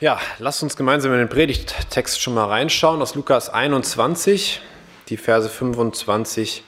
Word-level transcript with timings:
Ja, 0.00 0.20
lasst 0.38 0.62
uns 0.62 0.76
gemeinsam 0.76 1.10
in 1.10 1.18
den 1.18 1.28
Predigttext 1.28 2.22
schon 2.22 2.34
mal 2.34 2.44
reinschauen 2.44 3.02
aus 3.02 3.16
Lukas 3.16 3.50
21, 3.50 4.62
die 5.08 5.16
Verse 5.16 5.48
25 5.48 6.62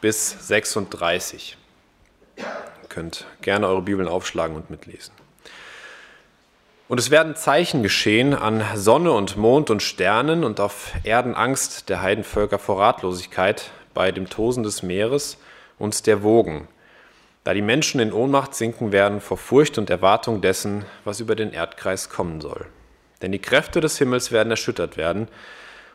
bis 0.00 0.46
36. 0.46 1.56
Ihr 2.36 2.44
könnt 2.88 3.26
gerne 3.40 3.66
eure 3.66 3.82
Bibeln 3.82 4.06
aufschlagen 4.06 4.54
und 4.54 4.70
mitlesen. 4.70 5.12
Und 6.86 7.00
es 7.00 7.10
werden 7.10 7.34
Zeichen 7.34 7.82
geschehen 7.82 8.32
an 8.32 8.64
Sonne 8.76 9.10
und 9.10 9.36
Mond 9.36 9.68
und 9.68 9.82
Sternen 9.82 10.44
und 10.44 10.60
auf 10.60 10.92
Erden 11.02 11.34
Angst 11.34 11.88
der 11.88 12.00
Heidenvölker 12.00 12.60
vor 12.60 12.78
Ratlosigkeit 12.78 13.72
bei 13.92 14.12
dem 14.12 14.30
Tosen 14.30 14.62
des 14.62 14.84
Meeres 14.84 15.36
und 15.80 16.06
der 16.06 16.22
Wogen, 16.22 16.68
da 17.44 17.54
die 17.54 17.62
Menschen 17.62 18.00
in 18.00 18.12
Ohnmacht 18.12 18.54
sinken 18.54 18.92
werden 18.92 19.20
vor 19.20 19.36
Furcht 19.36 19.78
und 19.78 19.90
Erwartung 19.90 20.40
dessen, 20.40 20.84
was 21.04 21.20
über 21.20 21.34
den 21.34 21.52
Erdkreis 21.52 22.08
kommen 22.08 22.40
soll. 22.40 22.66
Denn 23.20 23.32
die 23.32 23.40
Kräfte 23.40 23.80
des 23.80 23.98
Himmels 23.98 24.32
werden 24.32 24.50
erschüttert 24.50 24.96
werden, 24.96 25.28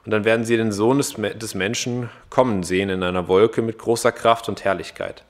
und 0.05 0.11
dann 0.11 0.23
werden 0.23 0.45
sie 0.45 0.55
den 0.55 0.71
Sohn 0.71 0.99
des 0.99 1.53
Menschen 1.53 2.09
kommen 2.29 2.63
sehen 2.63 2.89
in 2.89 3.03
einer 3.03 3.27
Wolke 3.27 3.61
mit 3.61 3.77
großer 3.77 4.13
Kraft 4.13 4.47
und 4.47 4.63
Herrlichkeit. 4.63 5.25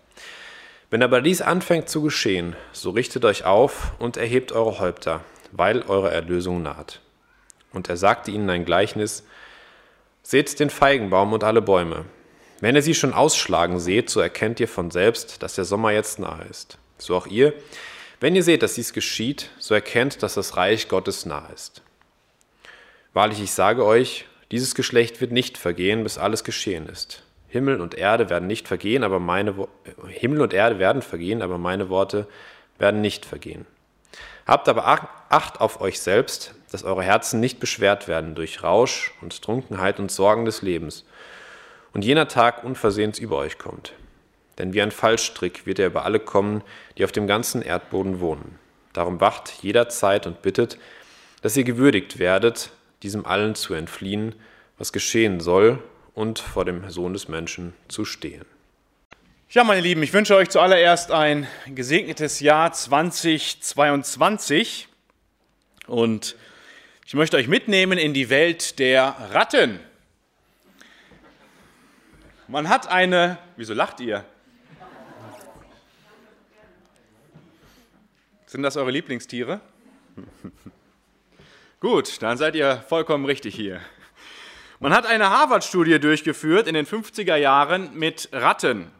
Wenn 0.91 1.01
aber 1.01 1.21
dies 1.21 1.41
anfängt 1.41 1.89
zu 1.89 2.03
geschehen, 2.03 2.55
so 2.71 2.91
richtet 2.91 3.25
euch 3.25 3.43
auf 3.43 3.93
und 3.97 4.17
erhebt 4.17 4.51
eure 4.51 4.79
Häupter, 4.79 5.21
weil 5.51 5.81
eure 5.87 6.11
Erlösung 6.11 6.61
naht. 6.61 7.01
Und 7.73 7.89
er 7.89 7.97
sagte 7.97 8.29
ihnen 8.29 8.49
ein 8.51 8.65
Gleichnis, 8.65 9.23
Seht 10.21 10.59
den 10.59 10.69
Feigenbaum 10.69 11.33
und 11.33 11.43
alle 11.43 11.61
Bäume. 11.61 12.05
Wenn 12.59 12.75
ihr 12.75 12.81
sie 12.81 12.95
schon 12.95 13.13
ausschlagen 13.13 13.79
seht, 13.79 14.09
so 14.09 14.19
erkennt 14.19 14.59
ihr 14.59 14.67
von 14.67 14.89
selbst, 14.89 15.43
dass 15.43 15.55
der 15.55 15.65
Sommer 15.65 15.91
jetzt 15.91 16.17
nahe 16.17 16.45
ist. 16.49 16.79
So 16.97 17.15
auch 17.15 17.27
ihr. 17.27 17.53
Wenn 18.19 18.35
ihr 18.35 18.43
seht, 18.43 18.63
dass 18.63 18.73
dies 18.73 18.93
geschieht, 18.93 19.51
so 19.59 19.75
erkennt, 19.75 20.23
dass 20.23 20.33
das 20.33 20.57
Reich 20.57 20.87
Gottes 20.87 21.27
nahe 21.27 21.53
ist. 21.53 21.83
Wahrlich, 23.13 23.41
ich 23.41 23.51
sage 23.51 23.85
euch, 23.85 24.25
dieses 24.49 24.73
Geschlecht 24.73 25.21
wird 25.21 25.31
nicht 25.31 25.57
vergehen, 25.57 26.03
bis 26.03 26.17
alles 26.17 26.43
geschehen 26.43 26.87
ist. 26.87 27.23
Himmel 27.47 27.79
und 27.79 27.93
Erde 27.93 28.29
werden 28.29 28.47
nicht 28.47 28.67
vergehen, 28.67 29.03
aber 29.03 29.19
meine 29.19 29.67
Himmel 30.07 30.41
und 30.41 30.53
Erde 30.53 30.79
werden 30.79 31.01
vergehen, 31.01 31.41
aber 31.43 31.57
meine 31.57 31.89
Worte 31.89 32.27
werden 32.79 33.01
nicht 33.01 33.25
vergehen. 33.25 33.65
Habt 34.47 34.67
aber 34.67 34.87
Acht 35.29 35.61
auf 35.61 35.81
euch 35.81 35.99
selbst, 35.99 36.55
dass 36.71 36.83
eure 36.83 37.03
Herzen 37.03 37.39
nicht 37.39 37.59
beschwert 37.59 38.07
werden 38.07 38.33
durch 38.33 38.63
Rausch 38.63 39.13
und 39.21 39.41
Trunkenheit 39.41 39.99
und 39.99 40.11
Sorgen 40.11 40.45
des 40.45 40.61
Lebens 40.61 41.05
und 41.97 42.05
jener 42.05 42.27
Tag 42.27 42.63
unversehens 42.63 43.17
über 43.17 43.37
euch 43.37 43.57
kommt. 43.57 43.93
Denn 44.59 44.73
wie 44.73 44.83
ein 44.83 44.91
Fallstrick 44.91 45.65
wird 45.65 45.79
er 45.79 45.87
über 45.87 46.05
alle 46.05 46.19
kommen, 46.19 46.61
die 46.95 47.03
auf 47.03 47.11
dem 47.11 47.25
ganzen 47.25 47.63
Erdboden 47.63 48.19
wohnen. 48.19 48.59
Darum 48.93 49.19
wacht 49.19 49.63
jederzeit 49.63 50.27
und 50.27 50.43
bittet, 50.43 50.77
dass 51.41 51.57
ihr 51.57 51.63
gewürdigt 51.63 52.19
werdet, 52.19 52.69
diesem 53.01 53.25
allen 53.25 53.55
zu 53.55 53.73
entfliehen, 53.73 54.35
was 54.77 54.93
geschehen 54.93 55.39
soll, 55.39 55.81
und 56.13 56.37
vor 56.37 56.65
dem 56.65 56.87
Sohn 56.91 57.13
des 57.13 57.29
Menschen 57.29 57.73
zu 57.87 58.05
stehen. 58.05 58.45
Ja, 59.49 59.63
meine 59.63 59.81
Lieben, 59.81 60.03
ich 60.03 60.13
wünsche 60.13 60.35
euch 60.35 60.49
zuallererst 60.49 61.11
ein 61.11 61.47
gesegnetes 61.65 62.41
Jahr 62.41 62.73
2022 62.73 64.87
und 65.87 66.35
ich 67.07 67.15
möchte 67.15 67.37
euch 67.37 67.47
mitnehmen 67.47 67.97
in 67.97 68.13
die 68.13 68.29
Welt 68.29 68.77
der 68.77 69.15
Ratten. 69.31 69.79
Man 72.49 72.69
hat 72.69 72.87
eine. 72.87 73.37
Wieso 73.57 73.73
lacht 73.73 73.99
ihr? 73.99 74.23
Sind 78.45 78.63
das 78.63 78.77
eure 78.77 78.91
Lieblingstiere? 78.91 79.59
Gut, 81.81 82.21
dann 82.21 82.37
seid 82.37 82.55
ihr 82.55 82.77
vollkommen 82.87 83.25
richtig 83.25 83.53
hier. 83.53 83.81
Man 84.79 84.93
hat 84.93 85.05
eine 85.05 85.29
Harvard-Studie 85.29 85.99
durchgeführt 85.99 86.67
in 86.67 86.73
den 86.73 86.85
50er 86.85 87.35
Jahren 87.35 87.93
mit 87.93 88.29
Ratten. 88.31 88.91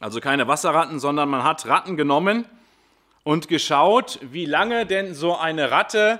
Also 0.00 0.20
keine 0.20 0.48
Wasserratten, 0.48 0.98
sondern 0.98 1.28
man 1.28 1.44
hat 1.44 1.66
Ratten 1.66 1.96
genommen 1.96 2.46
und 3.22 3.46
geschaut, 3.46 4.18
wie 4.22 4.44
lange 4.44 4.86
denn 4.86 5.14
so 5.14 5.36
eine 5.36 5.70
Ratte, 5.70 6.18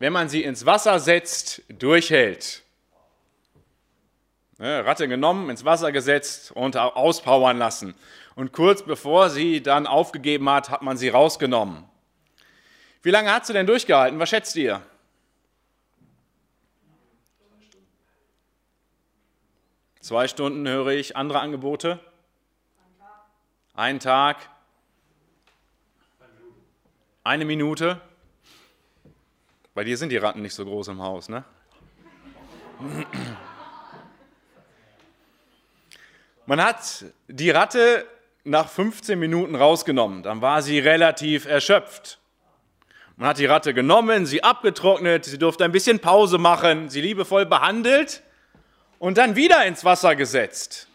wenn 0.00 0.12
man 0.12 0.28
sie 0.28 0.42
ins 0.42 0.66
Wasser 0.66 0.98
setzt, 0.98 1.62
durchhält. 1.68 2.64
Ne, 4.60 4.84
Ratte 4.84 5.08
genommen, 5.08 5.48
ins 5.48 5.64
Wasser 5.64 5.90
gesetzt 5.90 6.52
und 6.52 6.76
auspowern 6.76 7.56
lassen. 7.56 7.94
Und 8.34 8.52
kurz 8.52 8.82
bevor 8.82 9.30
sie 9.30 9.62
dann 9.62 9.86
aufgegeben 9.86 10.50
hat, 10.50 10.68
hat 10.68 10.82
man 10.82 10.98
sie 10.98 11.08
rausgenommen. 11.08 11.84
Wie 13.02 13.10
lange 13.10 13.32
hat 13.32 13.46
sie 13.46 13.54
denn 13.54 13.66
durchgehalten? 13.66 14.18
Was 14.18 14.28
schätzt 14.28 14.54
ihr? 14.56 14.82
Zwei 20.00 20.28
Stunden 20.28 20.68
höre 20.68 20.88
ich. 20.88 21.16
Andere 21.16 21.40
Angebote? 21.40 21.98
Ein 23.72 23.98
Tag. 23.98 24.36
Eine 27.24 27.46
Minute. 27.46 27.98
Bei 29.72 29.84
dir 29.84 29.96
sind 29.96 30.10
die 30.10 30.18
Ratten 30.18 30.42
nicht 30.42 30.54
so 30.54 30.66
groß 30.66 30.88
im 30.88 31.00
Haus, 31.00 31.30
ne? 31.30 31.44
Man 36.50 36.60
hat 36.60 37.04
die 37.28 37.50
Ratte 37.50 38.04
nach 38.42 38.68
15 38.68 39.16
Minuten 39.16 39.54
rausgenommen. 39.54 40.24
Dann 40.24 40.40
war 40.40 40.62
sie 40.62 40.80
relativ 40.80 41.46
erschöpft. 41.46 42.18
Man 43.14 43.28
hat 43.28 43.38
die 43.38 43.46
Ratte 43.46 43.72
genommen, 43.72 44.26
sie 44.26 44.42
abgetrocknet, 44.42 45.26
sie 45.26 45.38
durfte 45.38 45.64
ein 45.64 45.70
bisschen 45.70 46.00
Pause 46.00 46.38
machen, 46.38 46.88
sie 46.88 47.02
liebevoll 47.02 47.46
behandelt 47.46 48.24
und 48.98 49.16
dann 49.16 49.36
wieder 49.36 49.64
ins 49.64 49.84
Wasser 49.84 50.16
gesetzt, 50.16 50.88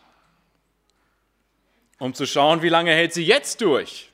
um 1.99 2.13
zu 2.13 2.25
schauen, 2.25 2.61
wie 2.61 2.67
lange 2.67 2.91
hält 2.91 3.13
sie 3.13 3.23
jetzt 3.23 3.61
durch. 3.61 4.11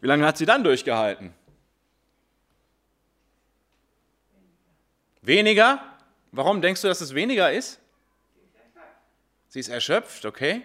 Wie 0.00 0.06
lange 0.06 0.24
hat 0.24 0.38
sie 0.38 0.46
dann 0.46 0.64
durchgehalten? 0.64 1.34
Weniger? 5.20 5.82
Warum 6.30 6.62
denkst 6.62 6.80
du, 6.80 6.88
dass 6.88 7.02
es 7.02 7.14
weniger 7.14 7.52
ist? 7.52 7.81
Sie 9.52 9.60
ist 9.60 9.68
erschöpft, 9.68 10.24
okay. 10.24 10.62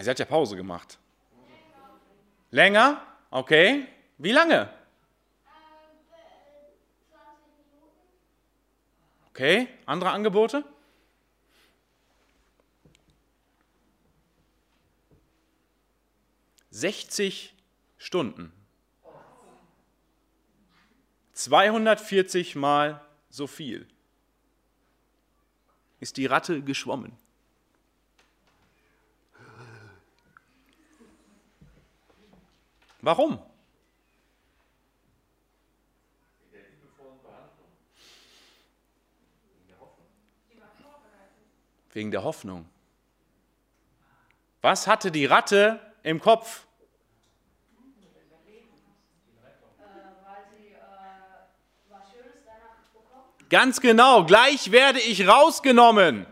Sie 0.00 0.08
hat 0.08 0.20
ja 0.20 0.24
Pause 0.24 0.54
gemacht. 0.54 0.96
Länger? 2.52 3.04
Okay. 3.32 3.88
Wie 4.16 4.30
lange? 4.30 4.72
Okay, 9.30 9.66
andere 9.86 10.10
Angebote? 10.10 10.64
Sechzig 16.70 17.56
Stunden. 17.98 18.52
240 21.32 22.54
Mal 22.54 23.04
so 23.30 23.48
viel 23.48 23.88
ist 25.98 26.16
die 26.18 26.26
Ratte 26.26 26.62
geschwommen. 26.62 27.18
Warum? 33.02 33.38
Wegen 41.92 42.10
der 42.10 42.22
Hoffnung. 42.22 42.66
Was 44.62 44.86
hatte 44.86 45.10
die 45.10 45.26
Ratte 45.26 45.78
im 46.02 46.20
Kopf? 46.20 46.64
Ganz 53.50 53.82
genau, 53.82 54.24
gleich 54.24 54.70
werde 54.70 54.98
ich 54.98 55.28
rausgenommen. 55.28 56.24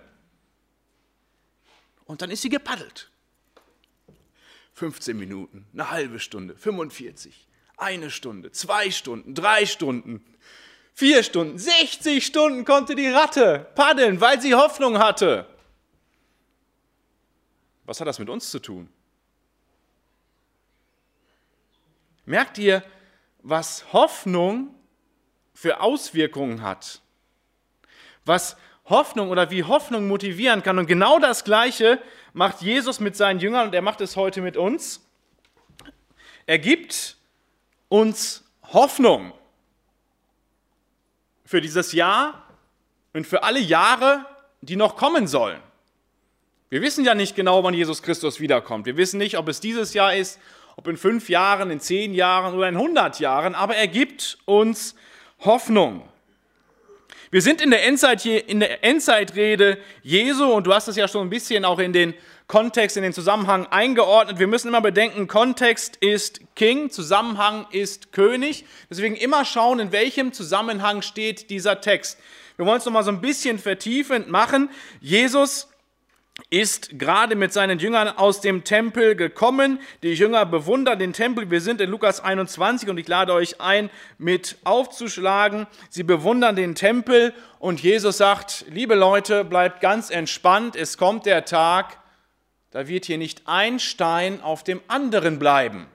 Und 2.07 2.23
dann 2.23 2.31
ist 2.31 2.41
sie 2.41 2.49
gepaddelt. 2.49 3.10
15 4.81 5.15
Minuten, 5.15 5.67
eine 5.75 5.91
halbe 5.91 6.19
Stunde, 6.19 6.57
45, 6.57 7.47
eine 7.77 8.11
Stunde, 8.11 8.51
zwei 8.51 8.91
Stunden, 8.91 9.35
drei 9.35 9.67
Stunden, 9.67 10.25
vier 10.95 11.23
Stunden, 11.23 11.59
60 11.59 12.25
Stunden 12.25 12.65
konnte 12.65 12.95
die 12.95 13.09
Ratte 13.09 13.71
paddeln, 13.75 14.23
weil 14.23 14.41
sie 14.41 14.55
Hoffnung 14.55 14.97
hatte. 14.99 15.47
Was 17.85 18.01
hat 18.01 18.09
das 18.09 18.19
mit 18.19 18.31
uns 18.31 18.51
zu 18.51 18.59
tun? 18.59 18.89
Merkt 22.25 22.57
ihr, 22.57 22.83
was 23.43 23.93
Hoffnung 23.93 24.75
für 25.53 25.83
Auswirkungen 25.83 26.63
hat? 26.63 27.03
Was 28.25 28.57
Hoffnung 28.91 29.31
oder 29.31 29.51
wie 29.51 29.65
Hoffnung 29.65 30.09
motivieren 30.09 30.63
kann. 30.63 30.79
Und 30.79 30.87
genau 30.87 31.19
das 31.19 31.45
Gleiche 31.45 32.01
macht 32.33 32.61
Jesus 32.61 33.01
mit 33.01 33.17
seinen 33.17 33.41
Jüngern 33.41 33.69
und 33.69 33.75
er 33.75 33.83
macht 33.83 34.01
es 34.01 34.17
heute 34.17 34.43
mit 34.43 34.57
uns. 34.57 35.07
Er 36.47 36.59
gibt 36.59 37.17
uns 37.89 38.45
Hoffnung. 38.73 39.33
für 41.51 41.61
dieses 41.61 41.91
Jahr 41.91 42.47
und 43.13 43.27
für 43.27 43.43
alle 43.43 43.59
Jahre, 43.59 44.25
die 44.61 44.77
noch 44.77 44.95
kommen 44.95 45.27
sollen. 45.27 45.61
Wir 46.69 46.81
wissen 46.81 47.05
ja 47.05 47.17
nicht 47.17 47.35
genau, 47.35 47.65
wann 47.65 47.75
Jesus 47.75 48.05
Christus 48.05 48.39
wiederkommt. 48.39 48.87
Wir 48.87 48.97
wissen 48.97 49.19
nicht, 49.19 49.37
ob 49.37 49.49
es 49.49 49.59
dieses 49.59 49.93
Jahr 49.93 50.15
ist, 50.15 50.39
ob 50.77 50.87
in 50.87 50.97
fünf 50.97 51.29
Jahren, 51.29 51.73
in 51.73 51.81
zehn 51.81 52.15
Jahren 52.15 52.55
oder 52.55 52.69
in 52.69 52.79
hundert 52.79 53.19
Jahren, 53.19 53.57
aber 53.57 53.75
er 53.75 53.89
gibt 53.89 54.39
uns 54.45 54.95
Hoffnung. 55.41 56.09
Wir 57.33 57.43
sind 57.43 57.61
in 57.61 57.71
der, 57.71 57.87
Endzeit, 57.87 58.27
in 58.27 58.59
der 58.59 58.83
Endzeitrede 58.83 59.79
Jesu 60.03 60.47
und 60.47 60.67
du 60.67 60.75
hast 60.75 60.89
es 60.89 60.97
ja 60.97 61.07
schon 61.07 61.29
ein 61.29 61.31
bisschen 61.31 61.65
auch 61.65 61.79
in 61.79 61.93
den 61.93 62.13
Kontext, 62.49 62.97
in 62.97 63.05
den 63.05 63.13
Zusammenhang 63.13 63.67
eingeordnet. 63.67 64.41
Wir 64.41 64.49
müssen 64.49 64.67
immer 64.67 64.81
bedenken, 64.81 65.29
Kontext 65.29 65.97
ist 65.99 66.41
King, 66.57 66.91
Zusammenhang 66.91 67.69
ist 67.71 68.11
König. 68.11 68.65
Deswegen 68.91 69.15
immer 69.15 69.45
schauen, 69.45 69.79
in 69.79 69.93
welchem 69.93 70.33
Zusammenhang 70.33 71.03
steht 71.03 71.51
dieser 71.51 71.81
Text. 71.81 72.19
Wir 72.57 72.67
wollen 72.67 72.79
es 72.79 72.85
nochmal 72.85 73.05
so 73.05 73.13
ein 73.13 73.21
bisschen 73.21 73.61
vertiefend 73.61 74.29
machen. 74.29 74.69
Jesus 75.01 75.70
ist 76.49 76.99
gerade 76.99 77.37
mit 77.37 77.53
seinen 77.53 77.79
Jüngern 77.79 78.09
aus 78.09 78.41
dem 78.41 78.65
Tempel 78.65 79.15
gekommen. 79.17 79.81
Die 80.03 80.15
Jünger 80.15 80.47
bewundern 80.47 80.99
den 80.99 81.13
Tempel. 81.13 81.51
Wir 81.51 81.61
sind 81.61 81.81
in 81.81 81.91
Lukas 81.91 82.21
21 82.21 82.89
und 82.89 82.99
ich 82.99 83.07
lade 83.09 83.33
euch 83.35 83.61
ein, 83.61 83.91
mit 84.19 84.57
aufzuschlagen. 84.65 85.67
Sie 85.91 86.03
bewundern 86.03 86.57
den 86.57 86.75
Tempel 86.75 87.35
und 87.59 87.83
Jesus 87.83 88.17
sagt, 88.17 88.65
liebe 88.71 88.95
Leute, 88.95 89.45
bleibt 89.45 89.81
ganz 89.81 90.11
entspannt. 90.11 90.77
Es 90.77 90.97
kommt 90.97 91.27
der 91.27 91.45
Tag, 91.45 91.99
da 92.71 92.89
wird 92.89 93.05
hier 93.05 93.19
nicht 93.19 93.43
ein 93.47 93.79
Stein 93.79 94.41
auf 94.41 94.65
dem 94.65 94.81
anderen 94.89 95.39
bleiben. 95.39 95.87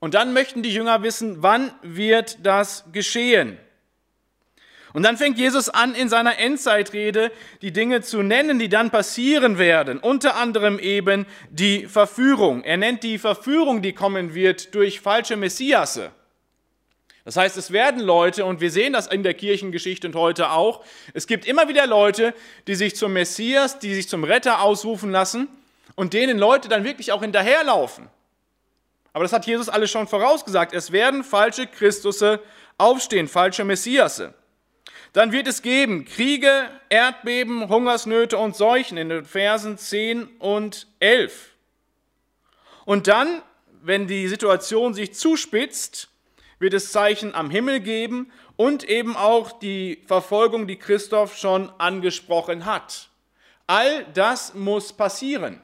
Und 0.00 0.14
dann 0.14 0.32
möchten 0.32 0.62
die 0.62 0.72
Jünger 0.72 1.02
wissen, 1.02 1.42
wann 1.42 1.72
wird 1.82 2.38
das 2.44 2.84
geschehen? 2.92 3.58
Und 4.92 5.04
dann 5.04 5.16
fängt 5.16 5.38
Jesus 5.38 5.68
an, 5.68 5.94
in 5.94 6.08
seiner 6.08 6.38
Endzeitrede 6.38 7.30
die 7.62 7.72
Dinge 7.72 8.00
zu 8.00 8.22
nennen, 8.22 8.58
die 8.58 8.68
dann 8.68 8.90
passieren 8.90 9.58
werden. 9.58 9.98
Unter 9.98 10.36
anderem 10.36 10.78
eben 10.78 11.26
die 11.50 11.86
Verführung. 11.86 12.64
Er 12.64 12.76
nennt 12.76 13.04
die 13.04 13.18
Verführung, 13.18 13.82
die 13.82 13.92
kommen 13.92 14.34
wird 14.34 14.74
durch 14.74 15.00
falsche 15.00 15.36
Messiasse. 15.36 16.10
Das 17.24 17.36
heißt, 17.36 17.56
es 17.56 17.70
werden 17.70 18.00
Leute, 18.00 18.44
und 18.44 18.60
wir 18.60 18.70
sehen 18.70 18.92
das 18.92 19.06
in 19.06 19.22
der 19.22 19.34
Kirchengeschichte 19.34 20.08
und 20.08 20.16
heute 20.16 20.50
auch, 20.50 20.82
es 21.14 21.26
gibt 21.26 21.46
immer 21.46 21.68
wieder 21.68 21.86
Leute, 21.86 22.34
die 22.66 22.74
sich 22.74 22.96
zum 22.96 23.12
Messias, 23.12 23.78
die 23.78 23.94
sich 23.94 24.08
zum 24.08 24.24
Retter 24.24 24.62
ausrufen 24.62 25.12
lassen 25.12 25.46
und 25.94 26.14
denen 26.14 26.38
Leute 26.38 26.68
dann 26.68 26.82
wirklich 26.82 27.12
auch 27.12 27.20
hinterherlaufen. 27.20 28.08
Aber 29.12 29.24
das 29.24 29.32
hat 29.32 29.46
Jesus 29.46 29.68
alles 29.68 29.90
schon 29.90 30.08
vorausgesagt. 30.08 30.72
Es 30.72 30.92
werden 30.92 31.22
falsche 31.22 31.66
Christusse 31.66 32.40
aufstehen, 32.78 33.28
falsche 33.28 33.64
Messiasse. 33.64 34.34
Dann 35.12 35.32
wird 35.32 35.48
es 35.48 35.62
geben 35.62 36.04
Kriege, 36.04 36.70
Erdbeben, 36.88 37.68
Hungersnöte 37.68 38.38
und 38.38 38.54
Seuchen 38.54 38.96
in 38.96 39.08
den 39.08 39.24
Versen 39.24 39.76
10 39.76 40.26
und 40.38 40.86
11. 41.00 41.50
Und 42.84 43.08
dann, 43.08 43.42
wenn 43.82 44.06
die 44.06 44.28
Situation 44.28 44.94
sich 44.94 45.14
zuspitzt, 45.14 46.08
wird 46.60 46.74
es 46.74 46.92
Zeichen 46.92 47.34
am 47.34 47.50
Himmel 47.50 47.80
geben 47.80 48.30
und 48.56 48.84
eben 48.84 49.16
auch 49.16 49.58
die 49.58 50.04
Verfolgung, 50.06 50.66
die 50.68 50.76
Christoph 50.76 51.36
schon 51.36 51.70
angesprochen 51.78 52.64
hat. 52.64 53.08
All 53.66 54.04
das 54.14 54.54
muss 54.54 54.92
passieren. 54.92 55.60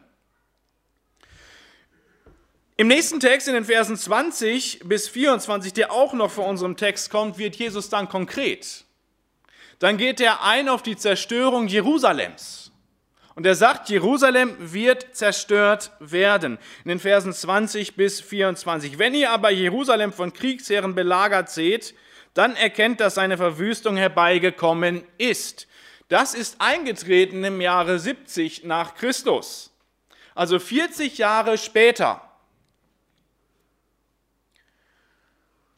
Im 2.79 2.89
nächsten 2.89 3.21
Text, 3.21 3.49
in 3.49 3.55
den 3.55 3.65
Versen 3.65 3.97
20 3.97 4.81
bis 4.85 5.09
24, 5.09 5.73
der 5.73 5.93
auch 5.93 6.13
noch 6.15 6.31
vor 6.31 6.47
unserem 6.47 6.77
Text 6.77 7.11
kommt, 7.11 7.39
wird 7.39 7.57
Jesus 7.57 7.89
dann 7.89 8.09
konkret 8.09 8.86
dann 9.79 9.97
geht 9.97 10.21
er 10.21 10.43
ein 10.43 10.69
auf 10.69 10.83
die 10.83 10.97
Zerstörung 10.97 11.69
Jerusalems. 11.69 12.73
Und 13.35 13.45
er 13.45 13.55
sagt, 13.55 13.91
Jerusalem 13.91 14.57
wird 14.59 15.15
zerstört 15.15 15.91
werden. 16.01 16.59
In 16.85 16.89
den 16.89 17.01
Versen 17.01 17.35
20 17.35 17.95
bis 17.95 18.21
24. 18.23 18.99
Wenn 18.99 19.13
ihr 19.13 19.31
aber 19.31 19.51
Jerusalem 19.51 20.13
von 20.13 20.33
Kriegsherren 20.33 20.95
belagert 20.95 21.51
seht, 21.51 21.95
dann 22.33 22.57
erkennt, 22.57 23.01
dass 23.01 23.15
seine 23.17 23.37
Verwüstung 23.37 23.97
herbeigekommen 23.97 25.05
ist. 25.19 25.69
Das 26.09 26.35
ist 26.35 26.61
eingetreten 26.61 27.45
im 27.45 27.61
Jahre 27.61 27.99
70 27.99 28.65
nach 28.65 28.95
Christus. 28.95 29.71
Also 30.35 30.59
40 30.59 31.19
Jahre 31.19 31.59
später. 31.59 32.23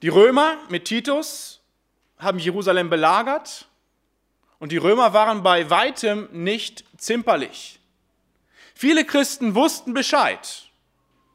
Die 0.02 0.08
Römer 0.08 0.58
mit 0.68 0.84
Titus 0.84 1.60
haben 2.18 2.38
Jerusalem 2.38 2.90
belagert 2.90 3.67
und 4.58 4.72
die 4.72 4.76
Römer 4.76 5.12
waren 5.12 5.42
bei 5.42 5.70
weitem 5.70 6.28
nicht 6.32 6.84
zimperlich. 6.96 7.80
Viele 8.74 9.04
Christen 9.04 9.54
wussten 9.54 9.94
Bescheid, 9.94 10.64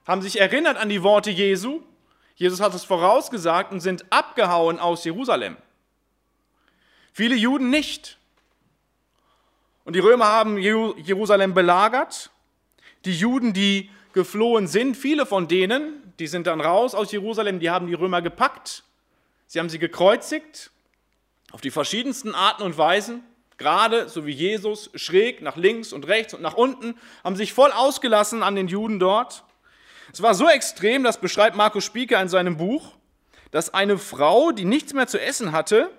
haben 0.05 0.21
sich 0.21 0.39
erinnert 0.39 0.77
an 0.77 0.89
die 0.89 1.03
Worte 1.03 1.31
Jesu. 1.31 1.81
Jesus 2.35 2.59
hat 2.59 2.73
es 2.73 2.83
vorausgesagt 2.83 3.71
und 3.71 3.79
sind 3.79 4.05
abgehauen 4.11 4.79
aus 4.79 5.03
Jerusalem. 5.05 5.55
Viele 7.13 7.35
Juden 7.35 7.69
nicht. 7.69 8.17
Und 9.85 9.95
die 9.95 9.99
Römer 9.99 10.25
haben 10.25 10.57
Jerusalem 10.57 11.53
belagert. 11.53 12.31
Die 13.05 13.13
Juden, 13.13 13.53
die 13.53 13.89
geflohen 14.13 14.67
sind, 14.67 14.95
viele 14.95 15.25
von 15.25 15.47
denen, 15.47 16.13
die 16.19 16.27
sind 16.27 16.47
dann 16.47 16.61
raus 16.61 16.95
aus 16.95 17.11
Jerusalem, 17.11 17.59
die 17.59 17.69
haben 17.69 17.87
die 17.87 17.93
Römer 17.93 18.21
gepackt. 18.21 18.83
Sie 19.47 19.59
haben 19.59 19.69
sie 19.69 19.79
gekreuzigt 19.79 20.71
auf 21.53 21.61
die 21.61 21.71
verschiedensten 21.71 22.33
Arten 22.33 22.63
und 22.63 22.77
Weisen, 22.79 23.23
gerade 23.57 24.09
so 24.09 24.25
wie 24.25 24.31
Jesus, 24.31 24.89
schräg 24.95 25.41
nach 25.43 25.55
links 25.55 25.93
und 25.93 26.07
rechts 26.07 26.33
und 26.33 26.41
nach 26.41 26.55
unten, 26.55 26.95
haben 27.23 27.35
sich 27.35 27.53
voll 27.53 27.71
ausgelassen 27.71 28.41
an 28.41 28.55
den 28.55 28.67
Juden 28.67 28.99
dort. 28.99 29.43
Es 30.11 30.23
war 30.23 30.33
so 30.33 30.49
extrem, 30.49 31.03
das 31.03 31.21
beschreibt 31.21 31.55
Markus 31.55 31.85
Spieker 31.85 32.19
in 32.19 32.27
seinem 32.27 32.57
Buch, 32.57 32.95
dass 33.51 33.71
eine 33.71 33.99
Frau, 33.99 34.51
die 34.51 34.65
nichts 34.65 34.93
mehr 34.93 35.05
zu 35.05 35.21
essen 35.21 35.51
hatte, 35.51 35.91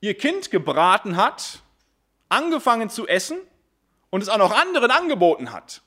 ihr 0.00 0.14
Kind 0.14 0.50
gebraten 0.50 1.16
hat, 1.16 1.60
angefangen 2.28 2.90
zu 2.90 3.08
essen 3.08 3.38
und 4.10 4.22
es 4.22 4.28
auch 4.28 4.36
noch 4.36 4.54
anderen 4.54 4.90
angeboten 4.90 5.52
hat. 5.52 5.80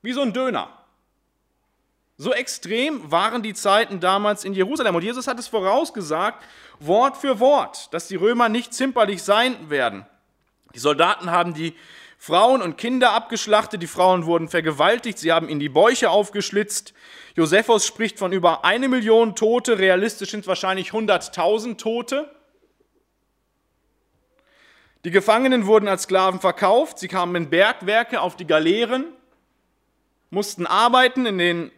Wie 0.00 0.14
so 0.14 0.22
ein 0.22 0.32
Döner. 0.32 0.83
So 2.16 2.32
extrem 2.32 3.10
waren 3.10 3.42
die 3.42 3.54
Zeiten 3.54 3.98
damals 3.98 4.44
in 4.44 4.54
Jerusalem. 4.54 4.94
Und 4.94 5.02
Jesus 5.02 5.26
hat 5.26 5.38
es 5.38 5.48
vorausgesagt, 5.48 6.44
Wort 6.78 7.16
für 7.16 7.40
Wort, 7.40 7.92
dass 7.92 8.08
die 8.08 8.16
Römer 8.16 8.48
nicht 8.48 8.72
zimperlich 8.72 9.22
sein 9.22 9.70
werden. 9.70 10.06
Die 10.74 10.78
Soldaten 10.78 11.30
haben 11.30 11.54
die 11.54 11.74
Frauen 12.18 12.62
und 12.62 12.78
Kinder 12.78 13.12
abgeschlachtet, 13.12 13.82
die 13.82 13.86
Frauen 13.86 14.26
wurden 14.26 14.48
vergewaltigt, 14.48 15.18
sie 15.18 15.30
haben 15.30 15.48
ihnen 15.48 15.60
die 15.60 15.68
Bäuche 15.68 16.08
aufgeschlitzt. 16.08 16.94
Josephus 17.36 17.86
spricht 17.86 18.18
von 18.18 18.32
über 18.32 18.64
eine 18.64 18.88
Million 18.88 19.36
Tote, 19.36 19.78
realistisch 19.78 20.30
sind 20.30 20.46
wahrscheinlich 20.46 20.90
100.000 20.90 21.76
Tote. 21.76 22.34
Die 25.04 25.10
Gefangenen 25.10 25.66
wurden 25.66 25.86
als 25.86 26.04
Sklaven 26.04 26.40
verkauft, 26.40 26.98
sie 26.98 27.08
kamen 27.08 27.36
in 27.36 27.50
Bergwerke 27.50 28.20
auf 28.20 28.36
die 28.36 28.46
Galeeren, 28.46 29.04
mussten 30.30 30.66
arbeiten 30.66 31.26
in 31.26 31.38
den 31.38 31.72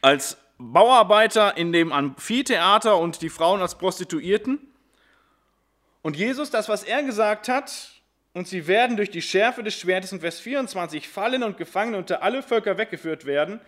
als 0.00 0.38
Bauarbeiter 0.58 1.56
in 1.56 1.72
dem 1.72 1.92
Amphitheater 1.92 2.98
und 2.98 3.22
die 3.22 3.30
Frauen 3.30 3.60
als 3.60 3.76
Prostituierten. 3.76 4.58
Und 6.02 6.16
Jesus, 6.16 6.50
das, 6.50 6.68
was 6.68 6.84
er 6.84 7.02
gesagt 7.02 7.48
hat, 7.48 7.90
und 8.32 8.46
sie 8.46 8.66
werden 8.66 8.96
durch 8.96 9.10
die 9.10 9.22
Schärfe 9.22 9.62
des 9.62 9.74
Schwertes 9.74 10.12
in 10.12 10.20
Vers 10.20 10.38
24 10.38 11.08
fallen 11.08 11.42
und 11.42 11.56
gefangen 11.56 11.94
unter 11.94 12.22
alle 12.22 12.42
Völker 12.42 12.78
weggeführt 12.78 13.24
werden. 13.24 13.60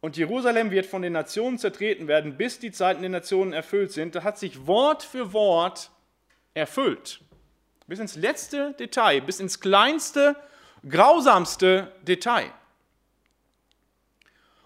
Und 0.00 0.16
Jerusalem 0.16 0.70
wird 0.70 0.84
von 0.84 1.00
den 1.00 1.12
Nationen 1.12 1.58
zertreten 1.58 2.08
werden, 2.08 2.36
bis 2.36 2.58
die 2.58 2.72
Zeiten 2.72 3.00
der 3.00 3.10
Nationen 3.10 3.52
erfüllt 3.52 3.92
sind. 3.92 4.14
Da 4.14 4.22
hat 4.22 4.38
sich 4.38 4.66
Wort 4.66 5.02
für 5.02 5.32
Wort 5.32 5.90
erfüllt. 6.54 7.20
Bis 7.86 8.00
ins 8.00 8.16
letzte 8.16 8.72
Detail, 8.72 9.22
bis 9.22 9.40
ins 9.40 9.60
kleinste, 9.60 10.36
grausamste 10.86 11.92
Detail. 12.02 12.50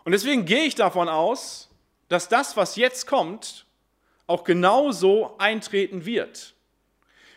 Und 0.06 0.12
deswegen 0.12 0.44
gehe 0.44 0.62
ich 0.62 0.76
davon 0.76 1.08
aus, 1.08 1.68
dass 2.08 2.28
das, 2.28 2.56
was 2.56 2.76
jetzt 2.76 3.08
kommt, 3.08 3.66
auch 4.28 4.44
genauso 4.44 5.36
eintreten 5.38 6.06
wird. 6.06 6.54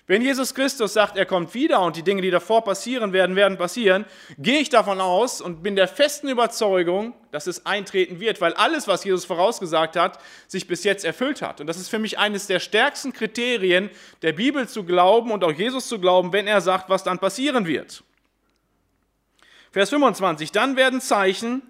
Wenn 0.05 0.21
Jesus 0.21 0.53
Christus 0.53 0.93
sagt, 0.93 1.17
er 1.17 1.25
kommt 1.25 1.55
wieder 1.55 1.81
und 1.81 1.95
die 1.95 2.03
Dinge, 2.03 2.21
die 2.21 2.29
davor 2.29 2.63
passieren 2.63 3.11
werden, 3.11 3.35
werden 3.35 3.57
passieren, 3.57 4.05
gehe 4.37 4.59
ich 4.59 4.69
davon 4.69 5.01
aus 5.01 5.41
und 5.41 5.63
bin 5.63 5.75
der 5.75 5.87
festen 5.87 6.29
Überzeugung, 6.29 7.15
dass 7.31 7.47
es 7.47 7.65
eintreten 7.65 8.19
wird, 8.19 8.39
weil 8.39 8.53
alles, 8.53 8.87
was 8.87 9.03
Jesus 9.03 9.25
vorausgesagt 9.25 9.95
hat, 9.95 10.19
sich 10.47 10.67
bis 10.67 10.83
jetzt 10.83 11.05
erfüllt 11.05 11.41
hat. 11.41 11.61
Und 11.61 11.65
das 11.65 11.77
ist 11.77 11.89
für 11.89 11.97
mich 11.97 12.19
eines 12.19 12.45
der 12.45 12.59
stärksten 12.59 13.13
Kriterien, 13.13 13.89
der 14.21 14.33
Bibel 14.33 14.69
zu 14.69 14.83
glauben 14.83 15.31
und 15.31 15.43
auch 15.43 15.53
Jesus 15.53 15.87
zu 15.87 15.97
glauben, 15.97 16.33
wenn 16.33 16.45
er 16.45 16.61
sagt, 16.61 16.87
was 16.87 17.03
dann 17.03 17.17
passieren 17.17 17.65
wird. 17.65 18.03
Vers 19.71 19.89
25, 19.89 20.51
dann 20.51 20.75
werden 20.75 21.01
Zeichen 21.01 21.63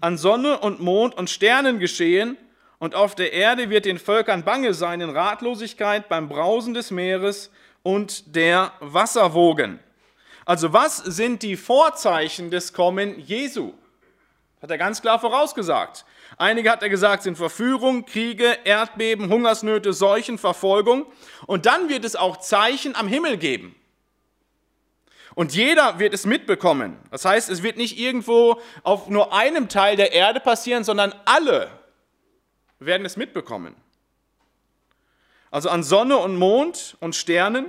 an 0.00 0.18
Sonne 0.18 0.58
und 0.58 0.80
Mond 0.80 1.16
und 1.16 1.30
Sternen 1.30 1.78
geschehen, 1.78 2.36
Und 2.84 2.94
auf 2.94 3.14
der 3.14 3.32
Erde 3.32 3.70
wird 3.70 3.86
den 3.86 3.98
Völkern 3.98 4.44
bange 4.44 4.74
sein 4.74 5.00
in 5.00 5.08
Ratlosigkeit 5.08 6.08
beim 6.10 6.28
Brausen 6.28 6.74
des 6.74 6.90
Meeres 6.90 7.50
und 7.82 8.36
der 8.36 8.72
Wasserwogen. 8.80 9.80
Also 10.44 10.74
was 10.74 10.98
sind 10.98 11.42
die 11.42 11.56
Vorzeichen 11.56 12.50
des 12.50 12.74
Kommen 12.74 13.18
Jesu? 13.20 13.72
Hat 14.60 14.70
er 14.70 14.76
ganz 14.76 15.00
klar 15.00 15.18
vorausgesagt. 15.18 16.04
Einige 16.36 16.70
hat 16.70 16.82
er 16.82 16.90
gesagt, 16.90 17.22
sind 17.22 17.36
Verführung, 17.36 18.04
Kriege, 18.04 18.58
Erdbeben, 18.64 19.30
Hungersnöte, 19.30 19.92
Seuchen, 19.92 20.36
Verfolgung. 20.36 21.06
Und 21.46 21.64
dann 21.64 21.88
wird 21.88 22.04
es 22.04 22.16
auch 22.16 22.38
Zeichen 22.38 22.96
am 22.96 23.08
Himmel 23.08 23.38
geben. 23.38 23.74
Und 25.34 25.54
jeder 25.54 25.98
wird 25.98 26.14
es 26.14 26.26
mitbekommen. 26.26 26.96
Das 27.10 27.24
heißt, 27.24 27.50
es 27.50 27.62
wird 27.62 27.76
nicht 27.76 27.98
irgendwo 27.98 28.60
auf 28.82 29.08
nur 29.08 29.32
einem 29.32 29.68
Teil 29.68 29.96
der 29.96 30.12
Erde 30.12 30.40
passieren, 30.40 30.84
sondern 30.84 31.12
alle 31.24 31.68
werden 32.78 33.04
es 33.04 33.16
mitbekommen. 33.16 33.74
Also 35.50 35.68
an 35.70 35.82
Sonne 35.82 36.16
und 36.16 36.36
Mond 36.36 36.96
und 37.00 37.16
Sternen. 37.16 37.66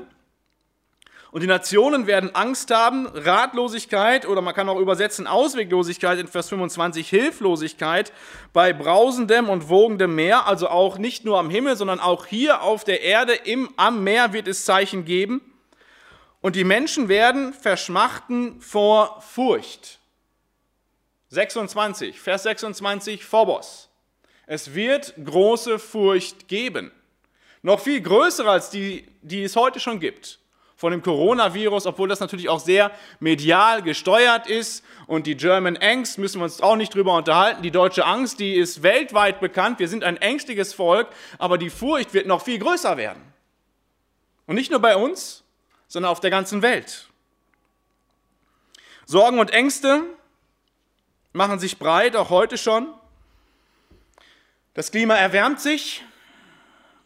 Und 1.31 1.41
die 1.41 1.47
Nationen 1.47 2.07
werden 2.07 2.33
Angst 2.33 2.71
haben, 2.71 3.07
Ratlosigkeit 3.07 4.25
oder 4.25 4.41
man 4.41 4.53
kann 4.53 4.69
auch 4.69 4.79
übersetzen 4.79 5.27
Ausweglosigkeit 5.27 6.17
in 6.17 6.27
Vers 6.27 6.47
25, 6.49 7.09
Hilflosigkeit 7.09 8.13
bei 8.53 8.71
brausendem 8.71 9.49
und 9.49 9.67
wogendem 9.67 10.15
Meer, 10.15 10.47
also 10.47 10.69
auch 10.69 10.97
nicht 10.97 11.25
nur 11.25 11.37
am 11.37 11.49
Himmel, 11.49 11.75
sondern 11.75 11.99
auch 11.99 12.25
hier 12.25 12.61
auf 12.61 12.85
der 12.85 13.01
Erde 13.01 13.33
im, 13.33 13.69
am 13.75 14.03
Meer 14.03 14.31
wird 14.31 14.47
es 14.47 14.63
Zeichen 14.63 15.03
geben. 15.03 15.41
Und 16.45 16.55
die 16.55 16.63
Menschen 16.63 17.09
werden 17.09 17.53
verschmachten 17.53 18.61
vor 18.61 19.19
Furcht. 19.19 19.97
26, 21.29 22.21
Vers 22.21 22.43
26, 22.43 23.25
Phobos. 23.25 23.89
Es 24.45 24.75
wird 24.75 25.15
große 25.25 25.79
Furcht 25.79 26.47
geben. 26.47 26.91
Noch 27.63 27.79
viel 27.79 27.99
größer 27.99 28.45
als 28.45 28.69
die, 28.69 29.07
die 29.23 29.41
es 29.41 29.55
heute 29.55 29.79
schon 29.79 29.99
gibt. 29.99 30.37
Von 30.75 30.91
dem 30.91 31.01
Coronavirus, 31.01 31.87
obwohl 31.87 32.09
das 32.09 32.19
natürlich 32.19 32.47
auch 32.47 32.59
sehr 32.59 32.91
medial 33.19 33.81
gesteuert 33.81 34.45
ist. 34.45 34.85
Und 35.07 35.25
die 35.25 35.37
German 35.37 35.77
Angst 35.77 36.19
müssen 36.19 36.41
wir 36.41 36.43
uns 36.43 36.61
auch 36.61 36.75
nicht 36.75 36.93
drüber 36.93 37.15
unterhalten. 37.15 37.63
Die 37.63 37.71
deutsche 37.71 38.05
Angst, 38.05 38.39
die 38.39 38.53
ist 38.53 38.83
weltweit 38.83 39.39
bekannt. 39.39 39.79
Wir 39.79 39.87
sind 39.87 40.03
ein 40.03 40.17
ängstliches 40.17 40.75
Volk, 40.75 41.07
aber 41.39 41.57
die 41.57 41.71
Furcht 41.71 42.13
wird 42.13 42.27
noch 42.27 42.43
viel 42.43 42.59
größer 42.59 42.97
werden. 42.97 43.23
Und 44.45 44.53
nicht 44.53 44.69
nur 44.69 44.79
bei 44.79 44.95
uns, 44.95 45.41
sondern 45.95 46.11
auf 46.11 46.19
der 46.19 46.29
ganzen 46.29 46.61
Welt. 46.61 47.07
Sorgen 49.05 49.39
und 49.39 49.51
Ängste 49.51 50.03
machen 51.31 51.57
sich 51.57 51.79
breit, 51.79 52.17
auch 52.17 52.29
heute 52.29 52.57
schon. 52.57 52.93
Das 54.73 54.91
Klima 54.91 55.15
erwärmt 55.15 55.61
sich. 55.61 56.03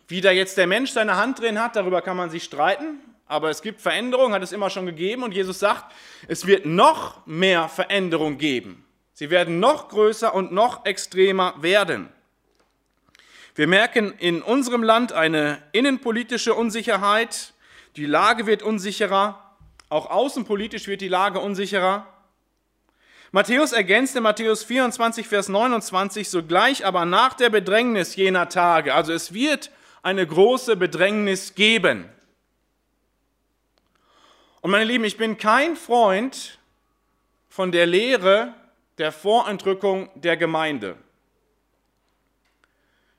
Wie 0.07 0.21
da 0.21 0.31
jetzt 0.31 0.57
der 0.57 0.65
Mensch 0.65 0.89
seine 0.89 1.17
Hand 1.17 1.37
drin 1.37 1.61
hat, 1.61 1.75
darüber 1.75 2.01
kann 2.01 2.17
man 2.17 2.31
sich 2.31 2.43
streiten. 2.43 2.99
Aber 3.27 3.51
es 3.51 3.61
gibt 3.61 3.79
Veränderungen, 3.79 4.33
hat 4.33 4.41
es 4.41 4.53
immer 4.53 4.71
schon 4.71 4.87
gegeben. 4.87 5.21
Und 5.21 5.35
Jesus 5.35 5.59
sagt, 5.59 5.93
es 6.27 6.47
wird 6.47 6.65
noch 6.65 7.27
mehr 7.27 7.69
Veränderung 7.69 8.39
geben. 8.39 8.83
Sie 9.13 9.29
werden 9.29 9.59
noch 9.59 9.89
größer 9.89 10.33
und 10.33 10.51
noch 10.51 10.83
extremer 10.85 11.53
werden. 11.61 12.09
Wir 13.53 13.67
merken 13.67 14.13
in 14.17 14.41
unserem 14.41 14.81
Land 14.81 15.13
eine 15.13 15.61
innenpolitische 15.73 16.55
Unsicherheit. 16.55 17.53
Die 17.99 18.05
Lage 18.05 18.45
wird 18.45 18.63
unsicherer. 18.63 19.43
Auch 19.89 20.09
außenpolitisch 20.09 20.87
wird 20.87 21.01
die 21.01 21.09
Lage 21.09 21.41
unsicherer. 21.41 22.07
Matthäus 23.33 23.73
ergänzt 23.73 24.15
in 24.15 24.23
Matthäus 24.23 24.63
24, 24.63 25.27
Vers 25.27 25.49
29, 25.49 26.29
sogleich 26.29 26.85
aber 26.85 27.03
nach 27.03 27.33
der 27.33 27.49
Bedrängnis 27.49 28.15
jener 28.15 28.47
Tage, 28.47 28.93
also 28.93 29.11
es 29.11 29.33
wird 29.33 29.69
eine 30.01 30.25
große 30.25 30.77
Bedrängnis 30.77 31.55
geben. 31.55 32.07
Und 34.61 34.71
meine 34.71 34.85
Lieben, 34.85 35.03
ich 35.03 35.17
bin 35.17 35.37
kein 35.37 35.75
Freund 35.75 36.57
von 37.49 37.73
der 37.73 37.85
Lehre 37.85 38.53
der 38.97 39.11
Vorentrückung 39.11 40.09
der 40.15 40.37
Gemeinde. 40.37 40.95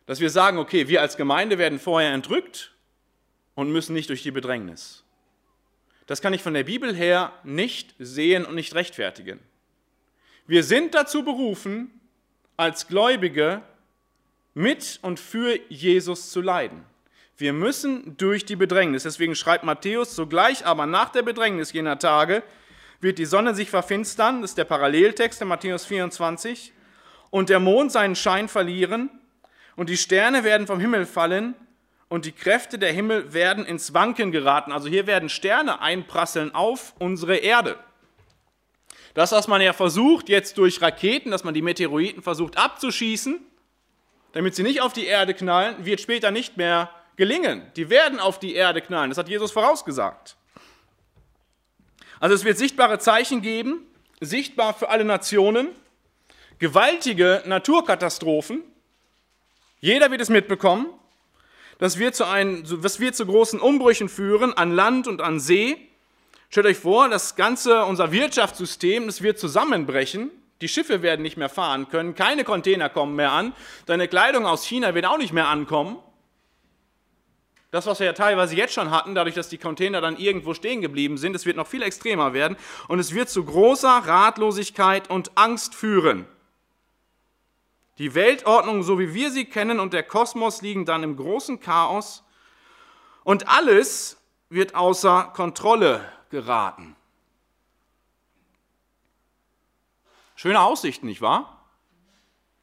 Dass 0.06 0.20
wir 0.20 0.30
sagen, 0.30 0.56
okay, 0.56 0.88
wir 0.88 1.02
als 1.02 1.18
Gemeinde 1.18 1.58
werden 1.58 1.78
vorher 1.78 2.14
entrückt 2.14 2.69
und 3.54 3.72
müssen 3.72 3.94
nicht 3.94 4.08
durch 4.08 4.22
die 4.22 4.30
Bedrängnis. 4.30 5.04
Das 6.06 6.20
kann 6.20 6.32
ich 6.32 6.42
von 6.42 6.54
der 6.54 6.64
Bibel 6.64 6.94
her 6.94 7.32
nicht 7.44 7.94
sehen 7.98 8.44
und 8.44 8.54
nicht 8.54 8.74
rechtfertigen. 8.74 9.38
Wir 10.46 10.64
sind 10.64 10.94
dazu 10.94 11.22
berufen, 11.24 11.90
als 12.56 12.88
Gläubige 12.88 13.62
mit 14.54 14.98
und 15.02 15.20
für 15.20 15.58
Jesus 15.68 16.30
zu 16.30 16.40
leiden. 16.40 16.84
Wir 17.36 17.52
müssen 17.52 18.16
durch 18.16 18.44
die 18.44 18.56
Bedrängnis. 18.56 19.04
Deswegen 19.04 19.34
schreibt 19.34 19.64
Matthäus, 19.64 20.14
sogleich 20.14 20.66
aber 20.66 20.86
nach 20.86 21.10
der 21.10 21.22
Bedrängnis 21.22 21.72
jener 21.72 21.98
Tage 21.98 22.42
wird 23.00 23.18
die 23.18 23.24
Sonne 23.24 23.54
sich 23.54 23.70
verfinstern, 23.70 24.42
das 24.42 24.50
ist 24.50 24.58
der 24.58 24.64
Paralleltext 24.64 25.40
in 25.40 25.48
Matthäus 25.48 25.86
24, 25.86 26.72
und 27.30 27.48
der 27.48 27.60
Mond 27.60 27.92
seinen 27.92 28.14
Schein 28.14 28.48
verlieren, 28.48 29.08
und 29.76 29.88
die 29.88 29.96
Sterne 29.96 30.44
werden 30.44 30.66
vom 30.66 30.80
Himmel 30.80 31.06
fallen, 31.06 31.54
und 32.10 32.24
die 32.24 32.32
Kräfte 32.32 32.76
der 32.76 32.92
Himmel 32.92 33.32
werden 33.32 33.64
ins 33.64 33.94
Wanken 33.94 34.32
geraten. 34.32 34.72
Also 34.72 34.88
hier 34.88 35.06
werden 35.06 35.28
Sterne 35.28 35.80
einprasseln 35.80 36.52
auf 36.52 36.92
unsere 36.98 37.36
Erde. 37.36 37.78
Das, 39.14 39.30
was 39.30 39.46
man 39.46 39.62
ja 39.62 39.72
versucht, 39.72 40.28
jetzt 40.28 40.58
durch 40.58 40.82
Raketen, 40.82 41.30
dass 41.30 41.44
man 41.44 41.54
die 41.54 41.62
Meteoriten 41.62 42.20
versucht 42.20 42.58
abzuschießen, 42.58 43.40
damit 44.32 44.56
sie 44.56 44.64
nicht 44.64 44.80
auf 44.80 44.92
die 44.92 45.06
Erde 45.06 45.34
knallen, 45.34 45.84
wird 45.84 46.00
später 46.00 46.32
nicht 46.32 46.56
mehr 46.56 46.90
gelingen. 47.14 47.70
Die 47.76 47.90
werden 47.90 48.18
auf 48.18 48.40
die 48.40 48.54
Erde 48.54 48.80
knallen. 48.80 49.10
Das 49.10 49.18
hat 49.18 49.28
Jesus 49.28 49.52
vorausgesagt. 49.52 50.36
Also 52.18 52.34
es 52.34 52.44
wird 52.44 52.58
sichtbare 52.58 52.98
Zeichen 52.98 53.40
geben, 53.40 53.86
sichtbar 54.20 54.74
für 54.74 54.88
alle 54.88 55.04
Nationen, 55.04 55.68
gewaltige 56.58 57.44
Naturkatastrophen. 57.46 58.64
Jeder 59.78 60.10
wird 60.10 60.20
es 60.20 60.28
mitbekommen. 60.28 60.86
Das 61.80 61.98
wird 61.98 62.14
zu, 62.14 62.26
einen, 62.26 62.64
das 62.82 63.00
wird 63.00 63.16
zu 63.16 63.24
großen 63.24 63.58
Umbrüchen 63.58 64.10
führen 64.10 64.52
an 64.52 64.70
Land 64.70 65.08
und 65.08 65.22
an 65.22 65.40
See. 65.40 65.78
Stellt 66.50 66.66
euch 66.66 66.76
vor, 66.76 67.08
das 67.08 67.36
ganze, 67.36 67.84
unser 67.86 68.12
Wirtschaftssystem, 68.12 69.06
das 69.06 69.22
wird 69.22 69.38
zusammenbrechen. 69.38 70.30
Die 70.60 70.68
Schiffe 70.68 71.00
werden 71.00 71.22
nicht 71.22 71.38
mehr 71.38 71.48
fahren 71.48 71.88
können, 71.88 72.14
keine 72.14 72.44
Container 72.44 72.90
kommen 72.90 73.16
mehr 73.16 73.32
an, 73.32 73.54
deine 73.86 74.08
Kleidung 74.08 74.44
aus 74.44 74.66
China 74.66 74.94
wird 74.94 75.06
auch 75.06 75.16
nicht 75.16 75.32
mehr 75.32 75.48
ankommen. 75.48 75.96
Das, 77.70 77.86
was 77.86 77.98
wir 77.98 78.06
ja 78.06 78.12
teilweise 78.12 78.56
jetzt 78.56 78.74
schon 78.74 78.90
hatten, 78.90 79.14
dadurch, 79.14 79.36
dass 79.36 79.48
die 79.48 79.56
Container 79.56 80.02
dann 80.02 80.18
irgendwo 80.18 80.52
stehen 80.52 80.82
geblieben 80.82 81.16
sind, 81.16 81.34
es 81.34 81.46
wird 81.46 81.56
noch 81.56 81.68
viel 81.68 81.82
extremer 81.82 82.34
werden 82.34 82.58
und 82.88 82.98
es 82.98 83.14
wird 83.14 83.30
zu 83.30 83.42
großer 83.42 83.88
Ratlosigkeit 83.88 85.08
und 85.08 85.30
Angst 85.36 85.74
führen. 85.74 86.26
Die 88.00 88.14
Weltordnung, 88.14 88.82
so 88.82 88.98
wie 88.98 89.12
wir 89.12 89.30
sie 89.30 89.44
kennen, 89.44 89.78
und 89.78 89.92
der 89.92 90.02
Kosmos 90.02 90.62
liegen 90.62 90.86
dann 90.86 91.02
im 91.02 91.16
großen 91.16 91.60
Chaos 91.60 92.24
und 93.24 93.46
alles 93.46 94.16
wird 94.48 94.74
außer 94.74 95.30
Kontrolle 95.34 96.10
geraten. 96.30 96.96
Schöne 100.34 100.62
Aussichten, 100.62 101.04
nicht 101.04 101.20
wahr? 101.20 101.62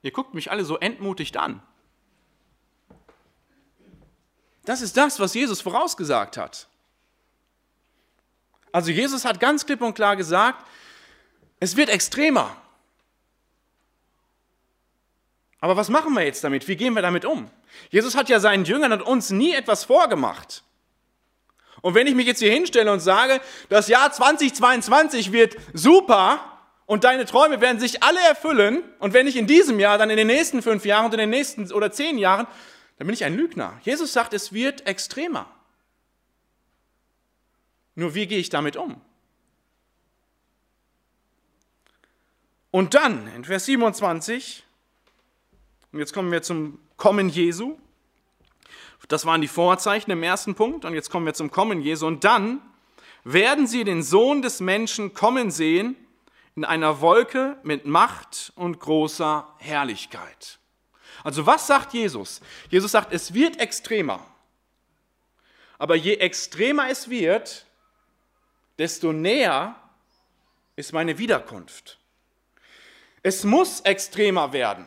Ihr 0.02 0.10
guckt 0.10 0.34
mich 0.34 0.50
alle 0.50 0.66
so 0.66 0.80
entmutigt 0.80 1.38
an. 1.38 1.62
Das 4.66 4.82
ist 4.82 4.98
das, 4.98 5.20
was 5.20 5.36
Jesus 5.36 5.62
vorausgesagt 5.62 6.36
hat. 6.36 6.68
Also 8.72 8.90
Jesus 8.90 9.24
hat 9.24 9.40
ganz 9.40 9.68
klipp 9.68 9.84
und 9.84 9.94
klar 9.94 10.16
gesagt, 10.16 10.66
es 11.60 11.76
wird 11.76 11.90
extremer. 11.90 12.58
Aber 15.60 15.76
was 15.76 15.90
machen 15.90 16.14
wir 16.14 16.24
jetzt 16.24 16.44
damit? 16.44 16.68
Wie 16.68 16.76
gehen 16.76 16.94
wir 16.94 17.02
damit 17.02 17.26
um? 17.26 17.50
Jesus 17.90 18.16
hat 18.16 18.30
ja 18.30 18.40
seinen 18.40 18.66
Jüngern 18.66 18.92
und 18.92 19.02
uns 19.02 19.32
nie 19.32 19.54
etwas 19.54 19.84
vorgemacht. 19.86 20.64
Und 21.82 21.96
wenn 21.96 22.08
ich 22.08 22.16
mich 22.16 22.28
jetzt 22.28 22.40
hier 22.40 22.52
hinstelle 22.52 22.92
und 22.92 23.00
sage, 23.00 23.40
das 23.70 23.88
Jahr 23.88 24.12
2022 24.12 25.32
wird 25.32 25.56
super 25.74 26.60
und 26.86 27.04
deine 27.04 27.26
Träume 27.26 27.62
werden 27.62 27.80
sich 27.80 28.04
alle 28.04 28.20
erfüllen 28.22 28.84
und 29.00 29.14
wenn 29.14 29.26
nicht 29.26 29.38
in 29.38 29.48
diesem 29.48 29.80
Jahr, 29.80 29.98
dann 29.98 30.10
in 30.10 30.18
den 30.18 30.28
nächsten 30.28 30.62
fünf 30.62 30.86
Jahren 30.86 31.06
und 31.06 31.14
in 31.14 31.20
den 31.20 31.30
nächsten 31.30 31.72
oder 31.72 31.92
zehn 31.92 32.18
Jahren, 32.18 32.48
dann 32.98 33.08
bin 33.08 33.14
ich 33.14 33.26
ein 33.26 33.36
Lügner. 33.36 33.80
Jesus 33.84 34.14
sagt, 34.14 34.34
es 34.34 34.54
wird 34.54 34.88
extremer. 34.88 35.48
Nur 37.96 38.16
wie 38.16 38.28
gehe 38.28 38.40
ich 38.40 38.50
damit 38.50 38.76
um? 38.76 39.02
Und 42.70 42.94
dann 42.94 43.28
in 43.36 43.44
Vers 43.44 43.66
27, 43.66 44.64
und 45.92 46.00
jetzt 46.00 46.14
kommen 46.14 46.32
wir 46.32 46.42
zum 46.42 46.80
Kommen 46.98 47.30
Jesu, 47.30 47.78
das 49.08 49.26
waren 49.26 49.42
die 49.42 49.48
Vorzeichen 49.48 50.12
im 50.12 50.24
ersten 50.24 50.56
Punkt. 50.56 50.84
Und 50.86 50.94
jetzt 50.94 51.10
kommen 51.10 51.26
wir 51.26 51.34
zum 51.34 51.52
Kommen 51.52 51.82
Jesu. 51.82 52.08
Und 52.08 52.24
dann 52.24 52.62
werden 53.24 53.68
sie 53.68 53.84
den 53.84 54.04
Sohn 54.04 54.42
des 54.42 54.60
Menschen 54.60 55.14
kommen 55.14 55.52
sehen 55.52 55.96
in 56.56 56.66
einer 56.66 57.02
Wolke 57.02 57.58
mit 57.64 57.86
Macht 57.86 58.52
und 58.56 58.80
großer 58.80 59.48
Herrlichkeit. 59.60 60.60
Also 61.24 61.46
was 61.46 61.68
sagt 61.68 61.94
Jesus? 61.94 62.42
Jesus 62.70 62.92
sagt, 62.92 63.14
es 63.14 63.34
wird 63.34 63.60
extremer. 63.60 64.26
Aber 65.78 65.96
je 65.96 66.16
extremer 66.16 66.90
es 66.90 67.10
wird, 67.10 67.66
desto 68.78 69.14
näher 69.14 69.76
ist 70.76 70.94
meine 70.94 71.18
Wiederkunft. 71.18 72.00
Es 73.24 73.44
muss 73.44 73.82
extremer 73.82 74.54
werden. 74.54 74.86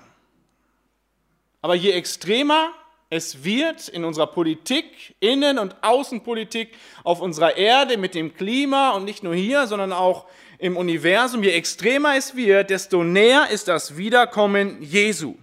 Aber 1.62 1.74
je 1.74 1.92
extremer 1.92 2.72
es 3.12 3.42
wird 3.42 3.88
in 3.88 4.04
unserer 4.04 4.28
Politik, 4.28 5.16
Innen- 5.18 5.58
und 5.58 5.74
Außenpolitik, 5.82 6.70
auf 7.02 7.20
unserer 7.20 7.56
Erde, 7.56 7.96
mit 7.98 8.14
dem 8.14 8.34
Klima 8.34 8.90
und 8.90 9.04
nicht 9.04 9.24
nur 9.24 9.34
hier, 9.34 9.66
sondern 9.66 9.92
auch 9.92 10.26
im 10.58 10.76
Universum, 10.76 11.42
je 11.42 11.50
extremer 11.50 12.16
es 12.16 12.36
wird, 12.36 12.70
desto 12.70 13.02
näher 13.02 13.48
ist 13.50 13.66
das 13.66 13.96
Wiederkommen 13.96 14.80
Jesu. 14.80 15.34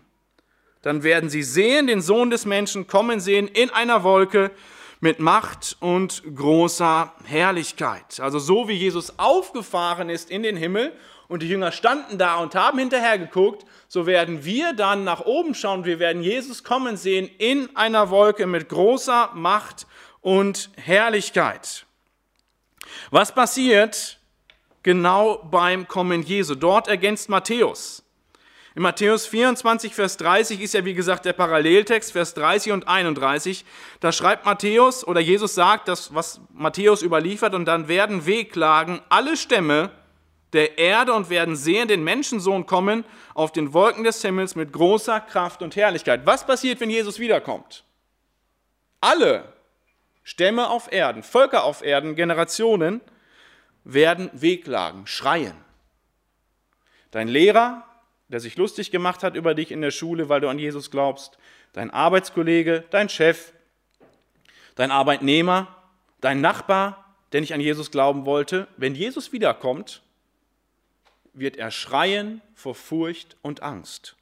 Dann 0.81 1.03
werden 1.03 1.29
sie 1.29 1.43
sehen, 1.43 1.87
den 1.87 2.01
Sohn 2.01 2.29
des 2.29 2.45
Menschen 2.45 2.87
kommen 2.87 3.19
sehen 3.19 3.49
in 3.49 3.69
einer 3.71 4.03
Wolke 4.03 4.51
mit 5.01 5.19
Macht 5.19 5.75
und 5.81 6.23
großer 6.35 7.13
Herrlichkeit. 7.25 8.21
Also 8.21 8.39
so 8.39 8.69
wie 8.69 8.73
Jesus 8.73 9.19
aufgefahren 9.19 10.09
ist 10.09 10.31
in 10.31 10.43
den 10.43 10.55
Himmel 10.55 10.93
und 11.27 11.41
die 11.41 11.49
Jünger 11.49 11.71
standen 11.71 12.17
da 12.17 12.37
und 12.37 12.55
haben 12.55 12.79
hinterher 12.79 13.17
geguckt, 13.17 13.65
so 13.87 14.05
werden 14.05 14.45
wir 14.45 14.73
dann 14.73 15.03
nach 15.03 15.21
oben 15.21 15.53
schauen. 15.55 15.85
Wir 15.85 15.99
werden 15.99 16.23
Jesus 16.23 16.63
kommen 16.63 16.97
sehen 16.97 17.29
in 17.37 17.75
einer 17.75 18.09
Wolke 18.09 18.47
mit 18.47 18.69
großer 18.69 19.31
Macht 19.33 19.87
und 20.21 20.69
Herrlichkeit. 20.77 21.85
Was 23.11 23.33
passiert 23.33 24.19
genau 24.83 25.37
beim 25.51 25.87
Kommen 25.87 26.23
Jesu? 26.23 26.55
Dort 26.55 26.87
ergänzt 26.87 27.29
Matthäus. 27.29 28.03
In 28.77 28.83
Matthäus 28.83 29.25
24, 29.25 29.95
Vers 29.95 30.17
30 30.17 30.61
ist 30.61 30.75
ja 30.75 30.85
wie 30.85 30.93
gesagt 30.93 31.25
der 31.25 31.33
Paralleltext, 31.33 32.11
Vers 32.11 32.35
30 32.35 32.73
und 32.73 32.87
31. 32.87 33.65
Da 34.01 34.11
schreibt 34.11 34.45
Matthäus 34.45 35.05
oder 35.05 35.19
Jesus 35.19 35.55
sagt 35.55 35.87
das, 35.87 36.13
was 36.13 36.39
Matthäus 36.53 37.01
überliefert, 37.01 37.55
und 37.55 37.65
dann 37.65 37.87
werden 37.87 38.27
wehklagen 38.27 39.01
alle 39.09 39.35
Stämme 39.35 39.89
der 40.53 40.77
Erde 40.77 41.13
und 41.13 41.29
werden 41.29 41.55
sehen 41.55 41.87
den 41.87 42.03
Menschensohn 42.03 42.65
kommen 42.65 43.03
auf 43.33 43.51
den 43.51 43.73
Wolken 43.73 44.03
des 44.03 44.21
Himmels 44.21 44.55
mit 44.55 44.71
großer 44.71 45.19
Kraft 45.19 45.61
und 45.61 45.75
Herrlichkeit. 45.75 46.25
Was 46.25 46.45
passiert, 46.45 46.79
wenn 46.79 46.89
Jesus 46.89 47.19
wiederkommt? 47.19 47.83
Alle 49.01 49.53
Stämme 50.23 50.69
auf 50.69 50.91
Erden, 50.91 51.23
Völker 51.23 51.63
auf 51.63 51.81
Erden, 51.81 52.15
Generationen 52.15 53.01
werden 53.83 54.29
wehklagen, 54.33 55.07
schreien. 55.07 55.55
Dein 57.11 57.29
Lehrer, 57.29 57.85
der 58.27 58.41
sich 58.41 58.57
lustig 58.57 58.91
gemacht 58.91 59.23
hat 59.23 59.35
über 59.35 59.53
dich 59.53 59.71
in 59.71 59.81
der 59.81 59.91
Schule, 59.91 60.27
weil 60.27 60.41
du 60.41 60.49
an 60.49 60.59
Jesus 60.59 60.91
glaubst, 60.91 61.37
dein 61.71 61.91
Arbeitskollege, 61.91 62.83
dein 62.89 63.07
Chef, 63.07 63.53
dein 64.75 64.91
Arbeitnehmer, 64.91 65.67
dein 66.19 66.41
Nachbar, 66.41 67.15
der 67.31 67.41
nicht 67.41 67.53
an 67.53 67.61
Jesus 67.61 67.91
glauben 67.91 68.25
wollte, 68.25 68.67
wenn 68.77 68.95
Jesus 68.95 69.31
wiederkommt, 69.31 70.01
wird 71.39 71.57
er 71.57 71.71
schreien 71.71 72.41
vor 72.55 72.75
Furcht 72.75 73.37
und 73.41 73.63
Angst. 73.63 74.15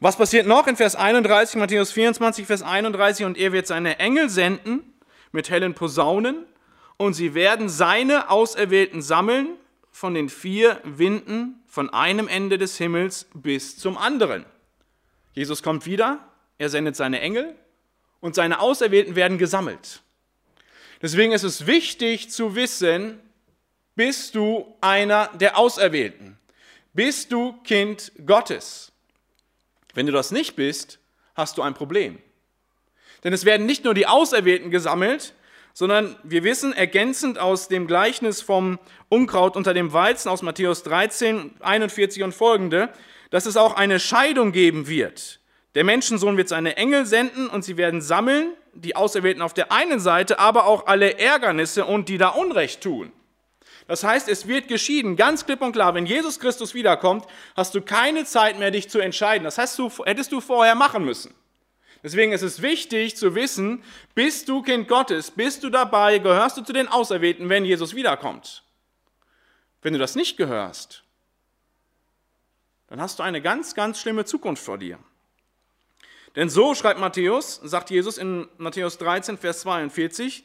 Was 0.00 0.16
passiert 0.16 0.46
noch 0.46 0.66
in 0.66 0.76
Vers 0.76 0.96
31, 0.96 1.56
Matthäus 1.56 1.92
24, 1.92 2.46
Vers 2.46 2.62
31? 2.62 3.24
Und 3.24 3.38
er 3.38 3.52
wird 3.52 3.66
seine 3.66 3.98
Engel 3.98 4.28
senden 4.28 4.92
mit 5.32 5.50
hellen 5.50 5.74
Posaunen 5.74 6.44
und 6.96 7.14
sie 7.14 7.34
werden 7.34 7.68
seine 7.68 8.30
Auserwählten 8.30 9.02
sammeln 9.02 9.56
von 9.90 10.14
den 10.14 10.28
vier 10.28 10.80
Winden 10.84 11.62
von 11.66 11.90
einem 11.90 12.28
Ende 12.28 12.58
des 12.58 12.76
Himmels 12.76 13.26
bis 13.34 13.78
zum 13.78 13.96
anderen. 13.96 14.44
Jesus 15.32 15.62
kommt 15.62 15.86
wieder, 15.86 16.20
er 16.58 16.68
sendet 16.68 16.96
seine 16.96 17.20
Engel 17.20 17.54
und 18.20 18.34
seine 18.34 18.60
Auserwählten 18.60 19.16
werden 19.16 19.38
gesammelt. 19.38 20.02
Deswegen 21.02 21.32
ist 21.32 21.42
es 21.42 21.66
wichtig 21.66 22.30
zu 22.30 22.54
wissen, 22.54 23.20
bist 23.96 24.34
du 24.34 24.76
einer 24.80 25.28
der 25.34 25.58
Auserwählten? 25.58 26.38
Bist 26.92 27.32
du 27.32 27.54
Kind 27.64 28.12
Gottes? 28.26 28.92
Wenn 29.94 30.06
du 30.06 30.12
das 30.12 30.30
nicht 30.30 30.56
bist, 30.56 30.98
hast 31.34 31.58
du 31.58 31.62
ein 31.62 31.74
Problem. 31.74 32.18
Denn 33.22 33.32
es 33.32 33.44
werden 33.44 33.66
nicht 33.66 33.84
nur 33.84 33.94
die 33.94 34.06
Auserwählten 34.06 34.70
gesammelt, 34.70 35.34
sondern 35.72 36.16
wir 36.22 36.44
wissen 36.44 36.72
ergänzend 36.72 37.38
aus 37.38 37.68
dem 37.68 37.86
Gleichnis 37.86 38.42
vom 38.42 38.78
Unkraut 39.08 39.56
unter 39.56 39.74
dem 39.74 39.92
Weizen 39.92 40.28
aus 40.28 40.42
Matthäus 40.42 40.82
13, 40.84 41.56
41 41.60 42.22
und 42.22 42.32
folgende, 42.32 42.90
dass 43.30 43.46
es 43.46 43.56
auch 43.56 43.74
eine 43.74 43.98
Scheidung 43.98 44.52
geben 44.52 44.86
wird. 44.86 45.40
Der 45.74 45.82
Menschensohn 45.82 46.36
wird 46.36 46.48
seine 46.48 46.76
Engel 46.76 47.06
senden 47.06 47.48
und 47.48 47.64
sie 47.64 47.76
werden 47.76 48.00
sammeln, 48.00 48.52
die 48.74 48.94
Auserwählten 48.94 49.42
auf 49.42 49.54
der 49.54 49.72
einen 49.72 49.98
Seite, 49.98 50.38
aber 50.38 50.66
auch 50.66 50.86
alle 50.86 51.18
Ärgernisse 51.18 51.84
und 51.84 52.08
die 52.08 52.18
da 52.18 52.28
Unrecht 52.28 52.80
tun. 52.80 53.10
Das 53.86 54.02
heißt, 54.02 54.28
es 54.28 54.48
wird 54.48 54.68
geschieden, 54.68 55.16
ganz 55.16 55.44
klipp 55.44 55.60
und 55.60 55.72
klar, 55.72 55.94
wenn 55.94 56.06
Jesus 56.06 56.40
Christus 56.40 56.72
wiederkommt, 56.72 57.26
hast 57.54 57.74
du 57.74 57.82
keine 57.82 58.24
Zeit 58.24 58.58
mehr, 58.58 58.70
dich 58.70 58.88
zu 58.88 58.98
entscheiden. 58.98 59.44
Das 59.44 59.58
heißt, 59.58 59.78
du, 59.78 59.90
hättest 60.04 60.32
du 60.32 60.40
vorher 60.40 60.74
machen 60.74 61.04
müssen. 61.04 61.34
Deswegen 62.02 62.32
ist 62.32 62.42
es 62.42 62.60
wichtig 62.60 63.16
zu 63.16 63.34
wissen, 63.34 63.82
bist 64.14 64.48
du 64.48 64.62
Kind 64.62 64.88
Gottes, 64.88 65.30
bist 65.30 65.64
du 65.64 65.70
dabei, 65.70 66.18
gehörst 66.18 66.56
du 66.56 66.62
zu 66.62 66.72
den 66.72 66.88
Auserwählten, 66.88 67.48
wenn 67.48 67.64
Jesus 67.64 67.94
wiederkommt. 67.94 68.62
Wenn 69.80 69.92
du 69.92 69.98
das 69.98 70.14
nicht 70.14 70.36
gehörst, 70.36 71.02
dann 72.88 73.00
hast 73.00 73.18
du 73.18 73.22
eine 73.22 73.42
ganz, 73.42 73.74
ganz 73.74 74.00
schlimme 74.00 74.24
Zukunft 74.24 74.62
vor 74.62 74.78
dir. 74.78 74.98
Denn 76.36 76.48
so 76.50 76.74
schreibt 76.74 77.00
Matthäus, 77.00 77.60
sagt 77.62 77.90
Jesus 77.90 78.18
in 78.18 78.48
Matthäus 78.58 78.98
13, 78.98 79.38
Vers 79.38 79.60
42, 79.60 80.44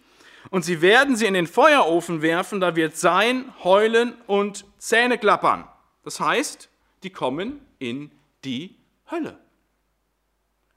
und 0.50 0.64
sie 0.64 0.82
werden 0.82 1.16
sie 1.16 1.26
in 1.26 1.34
den 1.34 1.48
Feuerofen 1.48 2.22
werfen, 2.22 2.60
da 2.60 2.76
wird 2.76 2.98
sein, 2.98 3.54
heulen 3.64 4.14
und 4.28 4.66
Zähne 4.78 5.18
klappern. 5.18 5.68
Das 6.04 6.20
heißt, 6.20 6.70
die 7.04 7.10
kommen 7.10 7.66
in 7.78 8.12
die 8.44 8.76
Hölle. 9.10 9.40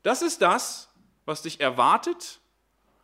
Das 0.03 0.23
ist 0.23 0.43
das, 0.43 0.89
was 1.25 1.43
dich 1.43 1.61
erwartet, 1.61 2.41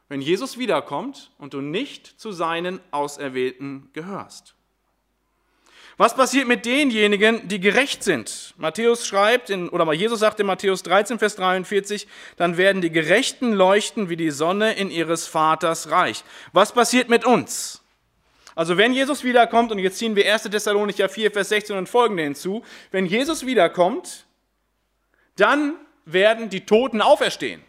wenn 0.09 0.21
Jesus 0.21 0.59
wiederkommt 0.59 1.33
und 1.39 1.55
du 1.55 1.61
nicht 1.61 2.07
zu 2.07 2.33
seinen 2.33 2.81
Auserwählten 2.91 3.91
gehörst. 3.93 4.55
Was 5.99 6.15
passiert 6.15 6.47
mit 6.47 6.65
denjenigen, 6.65 7.49
die 7.49 7.59
gerecht 7.59 8.05
sind? 8.05 8.55
Matthäus 8.57 9.05
schreibt, 9.05 9.51
in, 9.51 9.69
oder 9.69 9.93
Jesus 9.93 10.21
sagt 10.21 10.39
in 10.39 10.47
Matthäus 10.47 10.85
13, 10.85 11.19
Vers 11.19 11.35
43, 11.35 12.07
dann 12.37 12.57
werden 12.57 12.81
die 12.81 12.91
Gerechten 12.91 13.53
leuchten 13.53 14.09
wie 14.09 14.17
die 14.17 14.31
Sonne 14.31 14.75
in 14.75 14.93
ihres 14.93 15.27
Vaters 15.27 15.91
Reich. 15.91 16.23
Was 16.53 16.73
passiert 16.73 17.09
mit 17.09 17.25
uns? 17.25 17.83
Also 18.55 18.77
wenn 18.77 18.93
Jesus 18.93 19.25
wiederkommt, 19.25 19.73
und 19.73 19.81
jetzt 19.81 19.99
ziehen 19.99 20.15
wir 20.15 20.33
1. 20.33 20.45
Thessalonicher 20.45 21.09
4, 21.09 21.33
Vers 21.33 21.49
16 21.49 21.77
und 21.77 21.89
folgende 21.89 22.23
hinzu, 22.23 22.63
wenn 22.93 23.05
Jesus 23.05 23.45
wiederkommt, 23.45 24.25
dann 25.35 25.75
werden 26.05 26.49
die 26.49 26.65
Toten 26.65 27.03
auferstehen. 27.03 27.61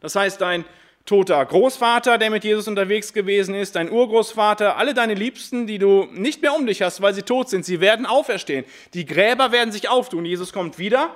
Das 0.00 0.14
heißt, 0.14 0.38
dein 0.42 0.66
toter 1.08 1.44
Großvater, 1.44 2.18
der 2.18 2.30
mit 2.30 2.44
Jesus 2.44 2.68
unterwegs 2.68 3.14
gewesen 3.14 3.54
ist, 3.54 3.76
dein 3.76 3.90
Urgroßvater, 3.90 4.76
alle 4.76 4.92
deine 4.92 5.14
Liebsten, 5.14 5.66
die 5.66 5.78
du 5.78 6.06
nicht 6.12 6.42
mehr 6.42 6.54
um 6.54 6.66
dich 6.66 6.82
hast, 6.82 7.00
weil 7.00 7.14
sie 7.14 7.22
tot 7.22 7.48
sind, 7.48 7.64
sie 7.64 7.80
werden 7.80 8.04
auferstehen. 8.04 8.66
Die 8.92 9.06
Gräber 9.06 9.50
werden 9.50 9.72
sich 9.72 9.88
auftun. 9.88 10.26
Jesus 10.26 10.52
kommt 10.52 10.78
wieder. 10.78 11.14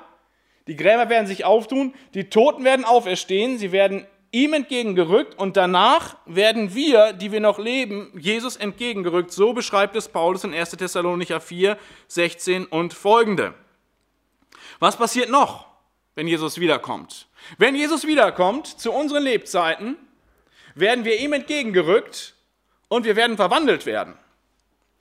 Die 0.66 0.76
Gräber 0.76 1.10
werden 1.10 1.26
sich 1.26 1.44
auftun. 1.44 1.92
Die 2.14 2.30
Toten 2.30 2.64
werden 2.64 2.86
auferstehen. 2.86 3.58
Sie 3.58 3.70
werden 3.70 4.06
ihm 4.30 4.54
entgegengerückt 4.54 5.38
und 5.38 5.58
danach 5.58 6.16
werden 6.24 6.74
wir, 6.74 7.12
die 7.12 7.30
wir 7.30 7.40
noch 7.40 7.58
leben, 7.58 8.10
Jesus 8.18 8.56
entgegengerückt. 8.56 9.30
So 9.30 9.52
beschreibt 9.52 9.94
es 9.94 10.08
Paulus 10.08 10.44
in 10.44 10.54
1. 10.54 10.70
Thessalonicher 10.70 11.38
4, 11.38 11.76
16 12.08 12.64
und 12.64 12.94
folgende. 12.94 13.52
Was 14.78 14.96
passiert 14.96 15.28
noch, 15.28 15.66
wenn 16.14 16.26
Jesus 16.26 16.58
wiederkommt? 16.58 17.28
Wenn 17.58 17.74
Jesus 17.74 18.06
wiederkommt 18.06 18.66
zu 18.66 18.92
unseren 18.92 19.22
Lebzeiten, 19.22 19.96
werden 20.74 21.04
wir 21.04 21.18
ihm 21.20 21.32
entgegengerückt 21.32 22.34
und 22.88 23.04
wir 23.04 23.16
werden 23.16 23.36
verwandelt 23.36 23.86
werden. 23.86 24.18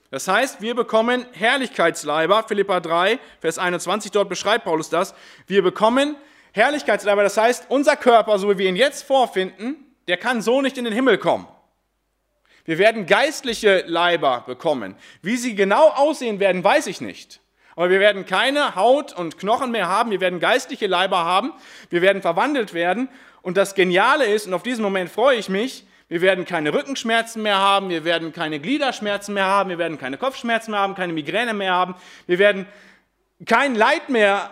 Das 0.09 0.27
heißt, 0.27 0.61
wir 0.61 0.75
bekommen 0.75 1.25
Herrlichkeitsleiber, 1.31 2.43
Philippa 2.47 2.81
3, 2.81 3.19
Vers 3.39 3.57
21, 3.57 4.11
dort 4.11 4.27
beschreibt 4.27 4.65
Paulus 4.65 4.89
das. 4.89 5.15
Wir 5.47 5.63
bekommen 5.63 6.17
Herrlichkeitsleiber, 6.51 7.23
das 7.23 7.37
heißt, 7.37 7.67
unser 7.69 7.95
Körper, 7.95 8.37
so 8.37 8.49
wie 8.49 8.57
wir 8.57 8.69
ihn 8.69 8.75
jetzt 8.75 9.03
vorfinden, 9.03 9.77
der 10.07 10.17
kann 10.17 10.41
so 10.41 10.61
nicht 10.61 10.77
in 10.77 10.83
den 10.83 10.93
Himmel 10.93 11.17
kommen. 11.17 11.47
Wir 12.65 12.77
werden 12.77 13.05
geistliche 13.05 13.83
Leiber 13.87 14.43
bekommen. 14.45 14.95
Wie 15.21 15.37
sie 15.37 15.55
genau 15.55 15.89
aussehen 15.89 16.39
werden, 16.39 16.63
weiß 16.63 16.87
ich 16.87 17.01
nicht. 17.01 17.40
Aber 17.75 17.89
wir 17.89 17.99
werden 17.99 18.25
keine 18.25 18.75
Haut 18.75 19.13
und 19.13 19.37
Knochen 19.37 19.71
mehr 19.71 19.87
haben, 19.87 20.11
wir 20.11 20.21
werden 20.21 20.39
geistliche 20.39 20.87
Leiber 20.87 21.23
haben, 21.25 21.53
wir 21.89 22.01
werden 22.01 22.21
verwandelt 22.21 22.73
werden. 22.73 23.09
Und 23.41 23.57
das 23.57 23.75
Geniale 23.75 24.25
ist, 24.25 24.47
und 24.47 24.53
auf 24.53 24.63
diesen 24.63 24.83
Moment 24.83 25.09
freue 25.09 25.37
ich 25.37 25.49
mich, 25.49 25.85
wir 26.09 26.21
werden 26.21 26.43
keine 26.43 26.73
Rückenschmerzen 26.73 27.41
mehr 27.41 27.57
haben, 27.57 27.89
wir 27.89 28.03
werden 28.03 28.33
keine 28.33 28.59
Gliederschmerzen 28.59 29.33
mehr 29.33 29.45
haben, 29.45 29.69
wir 29.69 29.77
werden 29.77 29.97
keine 29.97 30.17
Kopfschmerzen 30.17 30.71
mehr 30.71 30.81
haben, 30.81 30.93
keine 30.93 31.13
Migräne 31.13 31.53
mehr 31.53 31.73
haben, 31.73 31.95
wir 32.27 32.37
werden 32.37 32.65
kein 33.45 33.75
Leid 33.75 34.09
mehr 34.09 34.51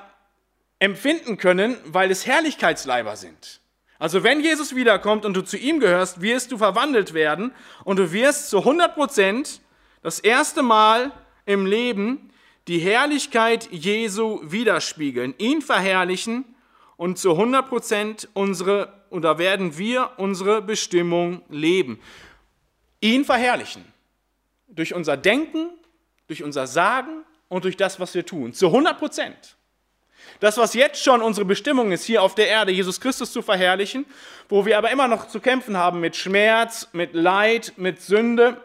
empfinden 0.79 1.37
können, 1.37 1.77
weil 1.83 2.11
es 2.11 2.25
Herrlichkeitsleiber 2.25 3.17
sind. 3.17 3.59
Also 3.99 4.23
wenn 4.23 4.39
Jesus 4.39 4.73
wiederkommt 4.73 5.25
und 5.25 5.33
du 5.33 5.41
zu 5.41 5.57
ihm 5.57 5.81
gehörst, 5.81 6.21
wirst 6.21 6.53
du 6.53 6.57
verwandelt 6.57 7.13
werden 7.13 7.53
und 7.83 7.99
du 7.99 8.13
wirst 8.13 8.49
zu 8.49 8.59
100 8.59 8.95
Prozent 8.95 9.59
das 10.01 10.19
erste 10.19 10.63
Mal 10.63 11.11
im 11.45 11.65
Leben 11.65 12.31
die 12.67 12.79
Herrlichkeit 12.79 13.69
Jesu 13.71 14.41
widerspiegeln, 14.43 15.33
ihn 15.37 15.61
verherrlichen 15.61 16.45
und 16.97 17.17
zu 17.17 17.31
100 17.31 17.67
Prozent 17.67 18.29
unsere, 18.33 18.93
oder 19.09 19.37
werden 19.37 19.77
wir 19.77 20.11
unsere 20.17 20.61
Bestimmung 20.61 21.41
leben. 21.49 21.99
Ihn 23.01 23.25
verherrlichen. 23.25 23.85
Durch 24.67 24.93
unser 24.93 25.17
Denken, 25.17 25.69
durch 26.27 26.43
unser 26.43 26.67
Sagen 26.67 27.23
und 27.47 27.63
durch 27.63 27.77
das, 27.77 27.99
was 27.99 28.13
wir 28.13 28.25
tun. 28.25 28.53
Zu 28.53 28.67
100 28.67 28.99
Prozent. 28.99 29.55
Das, 30.39 30.57
was 30.57 30.73
jetzt 30.73 31.03
schon 31.03 31.21
unsere 31.21 31.45
Bestimmung 31.45 31.91
ist, 31.91 32.03
hier 32.03 32.21
auf 32.21 32.35
der 32.35 32.47
Erde, 32.47 32.71
Jesus 32.71 33.01
Christus 33.01 33.31
zu 33.31 33.41
verherrlichen, 33.41 34.05
wo 34.47 34.65
wir 34.65 34.77
aber 34.77 34.91
immer 34.91 35.07
noch 35.07 35.27
zu 35.27 35.39
kämpfen 35.39 35.75
haben 35.77 35.99
mit 35.99 36.15
Schmerz, 36.15 36.89
mit 36.93 37.13
Leid, 37.13 37.73
mit 37.77 38.01
Sünde 38.01 38.61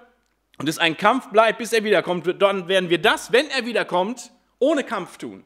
und 0.59 0.69
es 0.69 0.79
ein 0.79 0.97
Kampf 0.97 1.31
bleibt, 1.31 1.59
bis 1.59 1.73
er 1.73 1.85
wiederkommt, 1.85 2.41
dann 2.41 2.69
werden 2.69 2.91
wir 2.91 2.99
das, 2.99 3.33
wenn 3.33 3.49
er 3.51 3.67
wiederkommt, 3.67 4.33
ohne 4.59 4.85
Kampf 4.85 5.19
tun. 5.19 5.43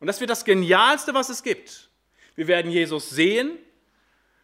Und 0.00 0.06
das 0.06 0.20
wird 0.20 0.30
das 0.30 0.44
Genialste, 0.44 1.14
was 1.14 1.28
es 1.28 1.42
gibt. 1.42 1.90
Wir 2.34 2.46
werden 2.46 2.70
Jesus 2.70 3.10
sehen, 3.10 3.58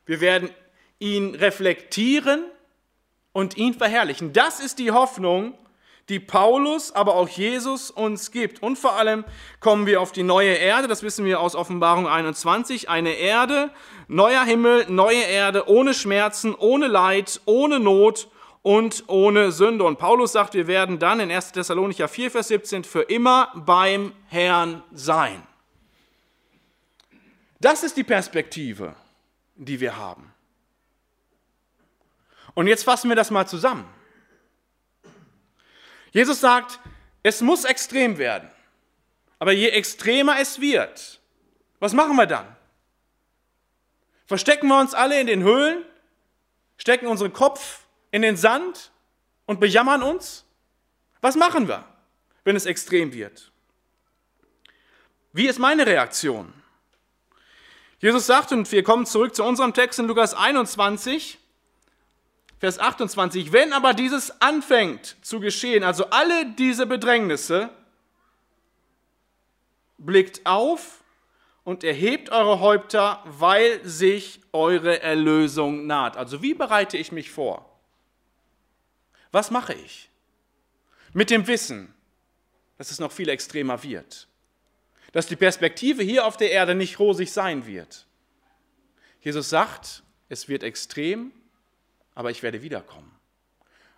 wir 0.06 0.20
werden 0.20 0.50
ihn 0.98 1.34
reflektieren 1.34 2.44
und 3.32 3.56
ihn 3.56 3.74
verherrlichen. 3.74 4.32
Das 4.32 4.60
ist 4.60 4.78
die 4.78 4.90
Hoffnung, 4.90 5.56
die 6.08 6.20
Paulus, 6.20 6.92
aber 6.92 7.14
auch 7.14 7.28
Jesus 7.28 7.90
uns 7.90 8.30
gibt. 8.30 8.62
Und 8.62 8.78
vor 8.78 8.96
allem 8.96 9.24
kommen 9.60 9.86
wir 9.86 10.00
auf 10.00 10.12
die 10.12 10.22
neue 10.22 10.54
Erde, 10.54 10.88
das 10.88 11.02
wissen 11.02 11.24
wir 11.24 11.40
aus 11.40 11.54
Offenbarung 11.54 12.06
21, 12.06 12.88
eine 12.88 13.14
Erde, 13.14 13.70
neuer 14.08 14.44
Himmel, 14.44 14.86
neue 14.88 15.22
Erde, 15.22 15.68
ohne 15.68 15.94
Schmerzen, 15.94 16.54
ohne 16.54 16.88
Leid, 16.88 17.40
ohne 17.46 17.80
Not 17.80 18.28
und 18.64 19.04
ohne 19.08 19.52
Sünde. 19.52 19.84
Und 19.84 19.98
Paulus 19.98 20.32
sagt, 20.32 20.54
wir 20.54 20.66
werden 20.66 20.98
dann 20.98 21.20
in 21.20 21.30
1. 21.30 21.52
Thessalonicher 21.52 22.08
4, 22.08 22.30
Vers 22.30 22.48
17 22.48 22.82
für 22.82 23.02
immer 23.02 23.52
beim 23.54 24.12
Herrn 24.28 24.82
sein. 24.90 25.46
Das 27.60 27.82
ist 27.82 27.96
die 27.98 28.04
Perspektive, 28.04 28.96
die 29.54 29.80
wir 29.80 29.98
haben. 29.98 30.32
Und 32.54 32.66
jetzt 32.66 32.84
fassen 32.84 33.10
wir 33.10 33.16
das 33.16 33.30
mal 33.30 33.46
zusammen. 33.46 33.84
Jesus 36.12 36.40
sagt, 36.40 36.80
es 37.22 37.42
muss 37.42 37.64
extrem 37.64 38.16
werden. 38.16 38.50
Aber 39.38 39.52
je 39.52 39.68
extremer 39.68 40.38
es 40.40 40.58
wird, 40.60 41.20
was 41.80 41.92
machen 41.92 42.16
wir 42.16 42.26
dann? 42.26 42.46
Verstecken 44.24 44.68
wir 44.68 44.80
uns 44.80 44.94
alle 44.94 45.20
in 45.20 45.26
den 45.26 45.42
Höhlen, 45.42 45.84
stecken 46.78 47.08
unseren 47.08 47.34
Kopf 47.34 47.83
in 48.14 48.22
den 48.22 48.36
Sand 48.36 48.92
und 49.44 49.58
bejammern 49.58 50.00
uns? 50.00 50.44
Was 51.20 51.34
machen 51.34 51.66
wir, 51.66 51.84
wenn 52.44 52.54
es 52.54 52.64
extrem 52.64 53.12
wird? 53.12 53.50
Wie 55.32 55.48
ist 55.48 55.58
meine 55.58 55.84
Reaktion? 55.84 56.52
Jesus 57.98 58.26
sagt, 58.26 58.52
und 58.52 58.70
wir 58.70 58.84
kommen 58.84 59.04
zurück 59.04 59.34
zu 59.34 59.42
unserem 59.42 59.74
Text 59.74 59.98
in 59.98 60.06
Lukas 60.06 60.32
21, 60.32 61.40
Vers 62.60 62.78
28, 62.78 63.52
wenn 63.52 63.72
aber 63.72 63.94
dieses 63.94 64.40
anfängt 64.40 65.16
zu 65.22 65.40
geschehen, 65.40 65.82
also 65.82 66.10
alle 66.10 66.46
diese 66.46 66.86
Bedrängnisse, 66.86 67.68
blickt 69.98 70.46
auf 70.46 71.02
und 71.64 71.82
erhebt 71.82 72.30
eure 72.30 72.60
Häupter, 72.60 73.24
weil 73.24 73.84
sich 73.84 74.40
eure 74.52 75.02
Erlösung 75.02 75.88
naht. 75.88 76.16
Also 76.16 76.42
wie 76.42 76.54
bereite 76.54 76.96
ich 76.96 77.10
mich 77.10 77.32
vor? 77.32 77.73
Was 79.34 79.50
mache 79.50 79.74
ich? 79.74 80.08
Mit 81.12 81.28
dem 81.28 81.48
Wissen, 81.48 81.92
dass 82.78 82.92
es 82.92 83.00
noch 83.00 83.10
viel 83.10 83.28
extremer 83.28 83.82
wird. 83.82 84.28
Dass 85.10 85.26
die 85.26 85.34
Perspektive 85.34 86.04
hier 86.04 86.24
auf 86.24 86.36
der 86.36 86.52
Erde 86.52 86.76
nicht 86.76 87.00
rosig 87.00 87.32
sein 87.32 87.66
wird. 87.66 88.06
Jesus 89.20 89.50
sagt, 89.50 90.04
es 90.28 90.48
wird 90.48 90.62
extrem, 90.62 91.32
aber 92.14 92.30
ich 92.30 92.44
werde 92.44 92.62
wiederkommen. 92.62 93.10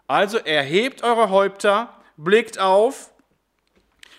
Also 0.06 0.38
erhebt 0.38 1.02
eure 1.02 1.28
Häupter, 1.28 1.92
blickt 2.16 2.58
auf. 2.58 3.10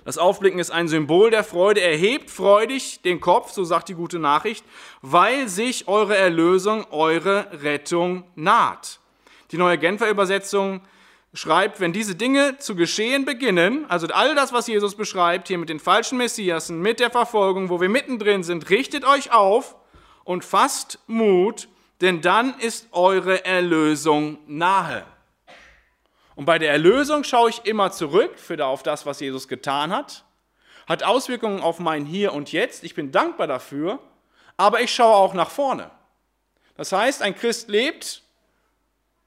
Das 0.06 0.20
Aufblicken 0.20 0.60
ist 0.60 0.70
ein 0.70 0.88
Symbol 0.88 1.32
der 1.32 1.44
Freude. 1.44 1.82
Erhebt 1.82 2.30
freudig 2.30 3.02
den 3.02 3.22
Kopf, 3.22 3.54
so 3.54 3.64
sagt 3.64 3.90
die 3.90 3.96
gute 3.96 4.20
Nachricht, 4.20 4.64
weil 5.02 5.48
sich 5.48 5.88
eure 5.88 6.16
Erlösung, 6.16 6.86
eure 6.92 7.64
Rettung 7.64 8.24
naht. 8.36 9.00
Die 9.50 9.58
neue 9.58 9.80
Genfer 9.80 10.12
Übersetzung 10.12 10.82
schreibt, 11.38 11.80
wenn 11.80 11.94
diese 11.94 12.16
Dinge 12.16 12.58
zu 12.58 12.76
geschehen 12.76 13.24
beginnen, 13.24 13.86
also 13.90 14.08
all 14.08 14.34
das, 14.34 14.54
was 14.54 14.68
Jesus 14.68 14.96
beschreibt, 14.96 15.48
hier 15.48 15.60
mit 15.60 15.70
den 15.70 15.80
falschen 15.80 16.18
Messiasen, 16.18 16.82
mit 16.82 17.00
der 17.00 17.12
Verfolgung, 17.12 17.70
wo 17.70 17.80
wir 17.80 17.90
mittendrin 17.90 18.42
sind, 18.44 18.72
richtet 18.72 19.06
euch 19.06 19.32
auf 19.32 19.76
und 20.24 20.44
fasst 20.44 21.00
Mut, 21.06 21.70
denn 22.02 22.22
dann 22.22 22.58
ist 22.60 22.88
eure 22.92 23.46
Erlösung 23.46 24.40
nahe. 24.48 25.06
Und 26.36 26.46
bei 26.46 26.58
der 26.58 26.72
Erlösung 26.72 27.24
schaue 27.24 27.52
ich 27.52 27.66
immer 27.66 27.92
zurück 27.92 28.40
für 28.40 28.64
auf 28.66 28.82
das, 28.82 29.06
was 29.06 29.20
Jesus 29.20 29.48
getan 29.48 29.96
hat, 29.96 30.26
hat 30.88 31.04
Auswirkungen 31.04 31.62
auf 31.62 31.80
mein 31.80 32.06
Hier 32.06 32.34
und 32.34 32.52
Jetzt. 32.52 32.84
Ich 32.84 32.96
bin 32.96 33.12
dankbar 33.12 33.46
dafür, 33.46 34.00
aber 34.56 34.82
ich 34.82 34.94
schaue 34.94 35.16
auch 35.16 35.36
nach 35.36 35.52
vorne. 35.52 35.92
Das 36.76 36.92
heißt, 36.92 37.22
ein 37.22 37.36
Christ 37.36 37.70
lebt 37.70 38.24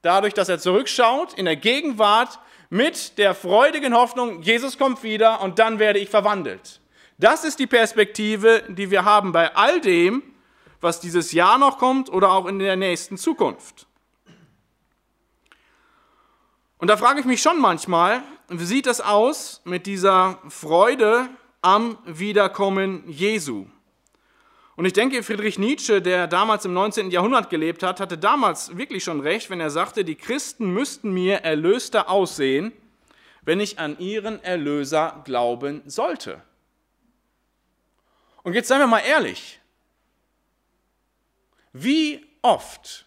dadurch, 0.01 0.33
dass 0.33 0.49
er 0.49 0.59
zurückschaut 0.59 1.33
in 1.33 1.45
der 1.45 1.55
Gegenwart 1.55 2.39
mit 2.69 3.17
der 3.17 3.35
freudigen 3.35 3.93
Hoffnung, 3.93 4.41
Jesus 4.41 4.77
kommt 4.77 5.03
wieder 5.03 5.41
und 5.41 5.59
dann 5.59 5.79
werde 5.79 5.99
ich 5.99 6.09
verwandelt. 6.09 6.79
Das 7.17 7.43
ist 7.43 7.59
die 7.59 7.67
Perspektive, 7.67 8.63
die 8.69 8.89
wir 8.89 9.05
haben 9.05 9.31
bei 9.31 9.55
all 9.55 9.81
dem, 9.81 10.23
was 10.79 10.99
dieses 10.99 11.31
Jahr 11.33 11.57
noch 11.57 11.77
kommt 11.77 12.09
oder 12.09 12.31
auch 12.31 12.47
in 12.47 12.59
der 12.59 12.75
nächsten 12.75 13.17
Zukunft. 13.17 13.85
Und 16.79 16.87
da 16.87 16.97
frage 16.97 17.19
ich 17.19 17.25
mich 17.25 17.41
schon 17.41 17.59
manchmal, 17.59 18.23
wie 18.49 18.65
sieht 18.65 18.87
das 18.87 19.01
aus 19.01 19.61
mit 19.65 19.85
dieser 19.85 20.39
Freude 20.49 21.29
am 21.61 21.99
Wiederkommen 22.05 23.03
Jesu? 23.07 23.67
Und 24.75 24.85
ich 24.85 24.93
denke, 24.93 25.21
Friedrich 25.21 25.59
Nietzsche, 25.59 26.01
der 26.01 26.27
damals 26.27 26.65
im 26.65 26.73
19. 26.73 27.11
Jahrhundert 27.11 27.49
gelebt 27.49 27.83
hat, 27.83 27.99
hatte 27.99 28.17
damals 28.17 28.77
wirklich 28.77 29.03
schon 29.03 29.19
recht, 29.19 29.49
wenn 29.49 29.59
er 29.59 29.69
sagte, 29.69 30.05
die 30.05 30.15
Christen 30.15 30.73
müssten 30.73 31.13
mir 31.13 31.39
erlöster 31.39 32.09
aussehen, 32.09 32.71
wenn 33.41 33.59
ich 33.59 33.79
an 33.79 33.99
ihren 33.99 34.41
Erlöser 34.43 35.21
glauben 35.25 35.81
sollte. 35.85 36.41
Und 38.43 38.53
jetzt 38.53 38.69
seien 38.69 38.79
wir 38.79 38.87
mal 38.87 38.99
ehrlich, 38.99 39.59
wie 41.73 42.25
oft 42.41 43.05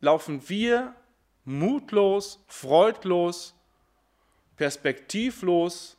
laufen 0.00 0.48
wir 0.48 0.94
mutlos, 1.44 2.42
freudlos, 2.46 3.54
perspektivlos 4.56 5.97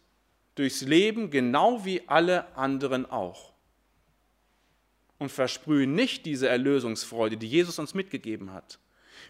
durchs 0.59 0.81
Leben, 0.81 1.31
genau 1.31 1.85
wie 1.85 2.01
alle 2.07 2.53
anderen 2.57 3.09
auch. 3.09 3.53
Und 5.17 5.31
versprühen 5.31 5.95
nicht 5.95 6.25
diese 6.25 6.49
Erlösungsfreude, 6.49 7.37
die 7.37 7.47
Jesus 7.47 7.79
uns 7.79 7.93
mitgegeben 7.93 8.51
hat. 8.51 8.77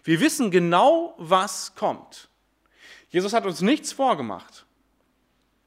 Wir 0.02 0.20
wissen 0.20 0.50
genau, 0.50 1.14
was 1.18 1.76
kommt. 1.76 2.28
Jesus 3.10 3.32
hat 3.32 3.46
uns 3.46 3.60
nichts 3.60 3.92
vorgemacht. 3.92 4.66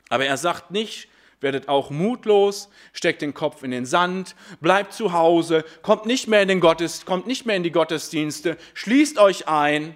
Aber 0.09 0.25
er 0.25 0.35
sagt 0.35 0.71
nicht, 0.71 1.07
werdet 1.39 1.69
auch 1.69 1.89
mutlos, 1.89 2.67
steckt 2.91 3.21
den 3.21 3.33
Kopf 3.33 3.63
in 3.63 3.71
den 3.71 3.85
Sand, 3.85 4.35
bleibt 4.59 4.91
zu 4.91 5.13
Hause, 5.13 5.63
kommt 5.81 6.05
nicht 6.05 6.27
mehr 6.27 6.41
in 6.41 6.49
den 6.49 6.59
Gottes, 6.59 7.05
kommt 7.05 7.25
nicht 7.25 7.45
mehr 7.45 7.55
in 7.55 7.63
die 7.63 7.71
Gottesdienste, 7.71 8.57
schließt 8.73 9.17
euch 9.17 9.47
ein, 9.47 9.95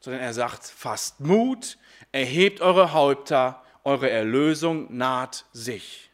sondern 0.00 0.20
er 0.20 0.34
sagt, 0.34 0.64
fasst 0.64 1.20
Mut, 1.20 1.78
erhebt 2.10 2.60
eure 2.60 2.92
Häupter, 2.92 3.62
eure 3.88 4.10
Erlösung 4.10 4.94
naht 4.94 5.46
sich. 5.54 6.10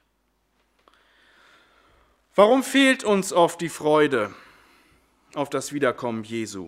Warum 2.36 2.62
fehlt 2.62 3.02
uns 3.02 3.32
oft 3.32 3.60
die 3.60 3.68
Freude 3.68 4.32
auf 5.34 5.50
das 5.50 5.72
Wiederkommen 5.72 6.22
Jesu? 6.22 6.66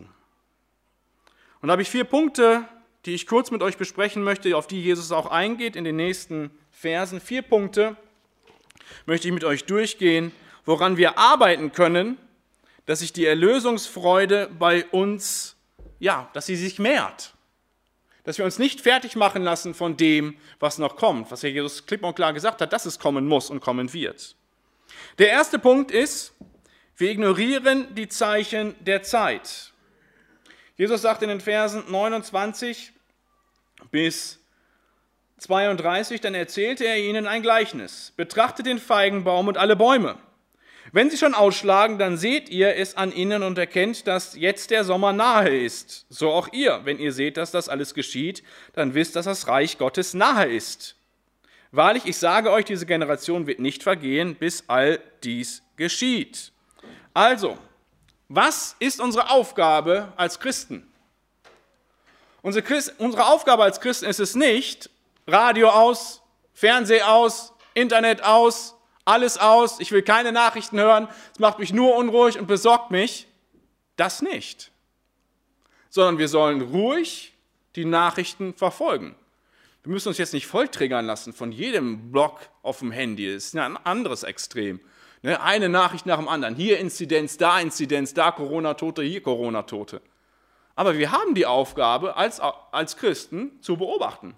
Und 1.60 1.68
da 1.68 1.72
habe 1.72 1.82
ich 1.82 1.90
vier 1.90 2.02
Punkte, 2.02 2.68
die 3.04 3.14
ich 3.14 3.28
kurz 3.28 3.52
mit 3.52 3.62
euch 3.62 3.76
besprechen 3.76 4.24
möchte, 4.24 4.56
auf 4.56 4.66
die 4.66 4.82
Jesus 4.82 5.12
auch 5.12 5.26
eingeht 5.26 5.76
in 5.76 5.84
den 5.84 5.94
nächsten 5.94 6.50
Versen. 6.72 7.20
Vier 7.20 7.42
Punkte 7.42 7.96
möchte 9.06 9.28
ich 9.28 9.34
mit 9.34 9.44
euch 9.44 9.64
durchgehen, 9.64 10.32
woran 10.64 10.96
wir 10.96 11.18
arbeiten 11.18 11.70
können, 11.70 12.18
dass 12.84 12.98
sich 12.98 13.12
die 13.12 13.26
Erlösungsfreude 13.26 14.50
bei 14.58 14.84
uns, 14.86 15.54
ja, 16.00 16.28
dass 16.32 16.46
sie 16.46 16.56
sich 16.56 16.80
mehrt 16.80 17.35
dass 18.26 18.38
wir 18.38 18.44
uns 18.44 18.58
nicht 18.58 18.80
fertig 18.80 19.14
machen 19.14 19.42
lassen 19.42 19.72
von 19.72 19.96
dem, 19.96 20.36
was 20.58 20.78
noch 20.78 20.96
kommt, 20.96 21.30
was 21.30 21.42
ja 21.42 21.48
Jesus 21.48 21.86
klipp 21.86 22.02
und 22.04 22.16
klar 22.16 22.32
gesagt 22.32 22.60
hat, 22.60 22.72
dass 22.72 22.84
es 22.84 22.98
kommen 22.98 23.26
muss 23.26 23.50
und 23.50 23.60
kommen 23.60 23.92
wird. 23.92 24.34
Der 25.18 25.30
erste 25.30 25.60
Punkt 25.60 25.92
ist, 25.92 26.34
wir 26.96 27.10
ignorieren 27.10 27.94
die 27.94 28.08
Zeichen 28.08 28.74
der 28.80 29.04
Zeit. 29.04 29.72
Jesus 30.76 31.02
sagt 31.02 31.22
in 31.22 31.28
den 31.28 31.40
Versen 31.40 31.84
29 31.88 32.92
bis 33.92 34.40
32, 35.38 36.20
dann 36.20 36.34
erzählte 36.34 36.84
er 36.84 36.98
ihnen 36.98 37.28
ein 37.28 37.42
Gleichnis. 37.42 38.12
Betrachtet 38.16 38.66
den 38.66 38.80
Feigenbaum 38.80 39.46
und 39.46 39.56
alle 39.56 39.76
Bäume. 39.76 40.18
Wenn 40.92 41.10
sie 41.10 41.16
schon 41.16 41.34
ausschlagen, 41.34 41.98
dann 41.98 42.16
seht 42.16 42.48
ihr 42.48 42.76
es 42.76 42.96
an 42.96 43.12
ihnen 43.12 43.42
und 43.42 43.58
erkennt, 43.58 44.06
dass 44.06 44.36
jetzt 44.36 44.70
der 44.70 44.84
Sommer 44.84 45.12
nahe 45.12 45.48
ist. 45.48 46.06
So 46.08 46.30
auch 46.30 46.52
ihr, 46.52 46.80
wenn 46.84 46.98
ihr 46.98 47.12
seht, 47.12 47.36
dass 47.36 47.50
das 47.50 47.68
alles 47.68 47.94
geschieht, 47.94 48.42
dann 48.74 48.94
wisst, 48.94 49.16
dass 49.16 49.24
das 49.24 49.48
Reich 49.48 49.78
Gottes 49.78 50.14
nahe 50.14 50.46
ist. 50.46 50.96
Wahrlich, 51.72 52.06
ich 52.06 52.16
sage 52.16 52.50
euch, 52.50 52.64
diese 52.64 52.86
Generation 52.86 53.46
wird 53.46 53.58
nicht 53.58 53.82
vergehen, 53.82 54.36
bis 54.36 54.64
all 54.68 55.00
dies 55.24 55.62
geschieht. 55.76 56.52
Also, 57.12 57.58
was 58.28 58.76
ist 58.78 59.00
unsere 59.00 59.30
Aufgabe 59.30 60.12
als 60.16 60.38
Christen? 60.38 60.86
Unsere, 62.42 62.64
Christ, 62.64 62.94
unsere 62.98 63.26
Aufgabe 63.26 63.64
als 63.64 63.80
Christen 63.80 64.06
ist 64.06 64.20
es 64.20 64.36
nicht, 64.36 64.88
Radio 65.26 65.68
aus, 65.68 66.22
Fernseh 66.54 67.02
aus, 67.02 67.52
Internet 67.74 68.22
aus, 68.22 68.75
alles 69.06 69.38
aus, 69.38 69.80
ich 69.80 69.92
will 69.92 70.02
keine 70.02 70.32
Nachrichten 70.32 70.78
hören, 70.78 71.08
es 71.32 71.38
macht 71.38 71.58
mich 71.58 71.72
nur 71.72 71.96
unruhig 71.96 72.38
und 72.38 72.46
besorgt 72.46 72.90
mich. 72.90 73.26
Das 73.96 74.20
nicht. 74.20 74.72
Sondern 75.88 76.18
wir 76.18 76.28
sollen 76.28 76.60
ruhig 76.60 77.32
die 77.76 77.86
Nachrichten 77.86 78.52
verfolgen. 78.52 79.14
Wir 79.82 79.92
müssen 79.92 80.08
uns 80.08 80.18
jetzt 80.18 80.34
nicht 80.34 80.46
vollträgern 80.46 81.06
lassen 81.06 81.32
von 81.32 81.52
jedem 81.52 82.10
Blog 82.10 82.40
auf 82.62 82.80
dem 82.80 82.90
Handy. 82.90 83.32
Das 83.32 83.44
ist 83.46 83.56
ein 83.56 83.76
anderes 83.78 84.24
Extrem. 84.24 84.80
Ne, 85.22 85.40
eine 85.40 85.68
Nachricht 85.68 86.04
nach 86.04 86.18
dem 86.18 86.28
anderen. 86.28 86.56
Hier 86.56 86.78
Inzidenz, 86.78 87.38
da 87.38 87.60
Inzidenz, 87.60 88.12
da 88.12 88.32
Corona-Tote, 88.32 89.02
hier 89.02 89.22
Corona-Tote. 89.22 90.02
Aber 90.74 90.98
wir 90.98 91.10
haben 91.10 91.34
die 91.34 91.46
Aufgabe, 91.46 92.16
als, 92.16 92.40
als 92.40 92.96
Christen 92.96 93.62
zu 93.62 93.76
beobachten. 93.76 94.34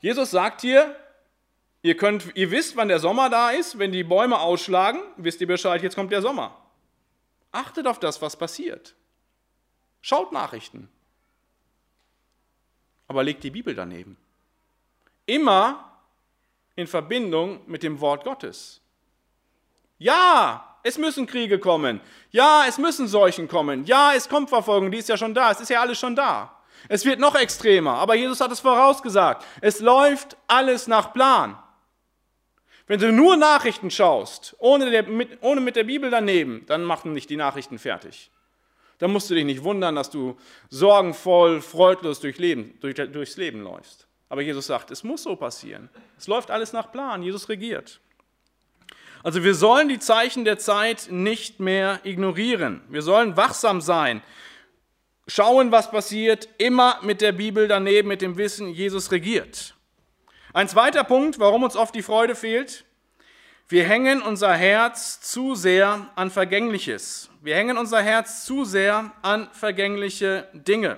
Jesus 0.00 0.30
sagt 0.30 0.62
hier, 0.62 0.96
Ihr, 1.86 1.96
könnt, 1.96 2.32
ihr 2.34 2.50
wisst, 2.50 2.74
wann 2.74 2.88
der 2.88 2.98
Sommer 2.98 3.30
da 3.30 3.50
ist. 3.50 3.78
Wenn 3.78 3.92
die 3.92 4.02
Bäume 4.02 4.40
ausschlagen, 4.40 5.00
wisst 5.18 5.40
ihr 5.40 5.46
Bescheid, 5.46 5.84
jetzt 5.84 5.94
kommt 5.94 6.10
der 6.10 6.20
Sommer. 6.20 6.60
Achtet 7.52 7.86
auf 7.86 8.00
das, 8.00 8.20
was 8.20 8.34
passiert. 8.34 8.96
Schaut 10.00 10.32
Nachrichten. 10.32 10.88
Aber 13.06 13.22
legt 13.22 13.44
die 13.44 13.52
Bibel 13.52 13.72
daneben. 13.72 14.16
Immer 15.26 15.92
in 16.74 16.88
Verbindung 16.88 17.60
mit 17.68 17.84
dem 17.84 18.00
Wort 18.00 18.24
Gottes. 18.24 18.80
Ja, 19.96 20.78
es 20.82 20.98
müssen 20.98 21.24
Kriege 21.28 21.60
kommen. 21.60 22.00
Ja, 22.32 22.64
es 22.66 22.78
müssen 22.78 23.06
Seuchen 23.06 23.46
kommen. 23.46 23.84
Ja, 23.84 24.12
es 24.12 24.28
kommt 24.28 24.48
Verfolgung, 24.48 24.90
die 24.90 24.98
ist 24.98 25.08
ja 25.08 25.16
schon 25.16 25.34
da. 25.34 25.52
Es 25.52 25.60
ist 25.60 25.68
ja 25.68 25.82
alles 25.82 26.00
schon 26.00 26.16
da. 26.16 26.52
Es 26.88 27.04
wird 27.04 27.20
noch 27.20 27.36
extremer, 27.36 27.94
aber 27.94 28.16
Jesus 28.16 28.40
hat 28.40 28.50
es 28.50 28.58
vorausgesagt. 28.58 29.44
Es 29.60 29.78
läuft 29.78 30.36
alles 30.48 30.88
nach 30.88 31.12
Plan. 31.12 31.56
Wenn 32.86 33.00
du 33.00 33.12
nur 33.12 33.36
Nachrichten 33.36 33.90
schaust, 33.90 34.54
ohne, 34.58 34.90
der, 34.90 35.02
mit, 35.04 35.38
ohne 35.40 35.60
mit 35.60 35.76
der 35.76 35.84
Bibel 35.84 36.10
daneben, 36.10 36.64
dann 36.66 36.84
machen 36.84 37.12
nicht 37.12 37.30
die 37.30 37.36
Nachrichten 37.36 37.78
fertig. 37.78 38.30
Dann 38.98 39.10
musst 39.10 39.28
du 39.28 39.34
dich 39.34 39.44
nicht 39.44 39.64
wundern, 39.64 39.96
dass 39.96 40.10
du 40.10 40.36
sorgenvoll, 40.70 41.60
freudlos 41.60 42.20
durch 42.20 42.38
Leben, 42.38 42.78
durch, 42.80 42.94
durchs 42.94 43.36
Leben 43.36 43.62
läufst. 43.62 44.06
Aber 44.28 44.40
Jesus 44.40 44.66
sagt, 44.66 44.90
es 44.90 45.04
muss 45.04 45.24
so 45.24 45.36
passieren. 45.36 45.88
Es 46.18 46.26
läuft 46.26 46.50
alles 46.50 46.72
nach 46.72 46.90
Plan. 46.90 47.22
Jesus 47.22 47.48
regiert. 47.48 48.00
Also 49.22 49.42
wir 49.42 49.54
sollen 49.54 49.88
die 49.88 49.98
Zeichen 49.98 50.44
der 50.44 50.58
Zeit 50.58 51.08
nicht 51.10 51.60
mehr 51.60 52.00
ignorieren. 52.04 52.82
Wir 52.88 53.02
sollen 53.02 53.36
wachsam 53.36 53.80
sein, 53.80 54.22
schauen, 55.26 55.72
was 55.72 55.90
passiert, 55.90 56.48
immer 56.58 57.00
mit 57.02 57.20
der 57.20 57.32
Bibel 57.32 57.66
daneben, 57.66 58.08
mit 58.08 58.22
dem 58.22 58.36
Wissen, 58.36 58.68
Jesus 58.68 59.10
regiert. 59.10 59.75
Ein 60.56 60.70
zweiter 60.70 61.04
Punkt, 61.04 61.38
warum 61.38 61.64
uns 61.64 61.76
oft 61.76 61.94
die 61.94 62.00
Freude 62.00 62.34
fehlt. 62.34 62.86
Wir 63.68 63.84
hängen 63.84 64.22
unser 64.22 64.54
Herz 64.54 65.20
zu 65.20 65.54
sehr 65.54 66.10
an 66.14 66.30
Vergängliches. 66.30 67.28
Wir 67.42 67.56
hängen 67.56 67.76
unser 67.76 68.00
Herz 68.00 68.46
zu 68.46 68.64
sehr 68.64 69.12
an 69.20 69.50
vergängliche 69.52 70.48
Dinge. 70.54 70.96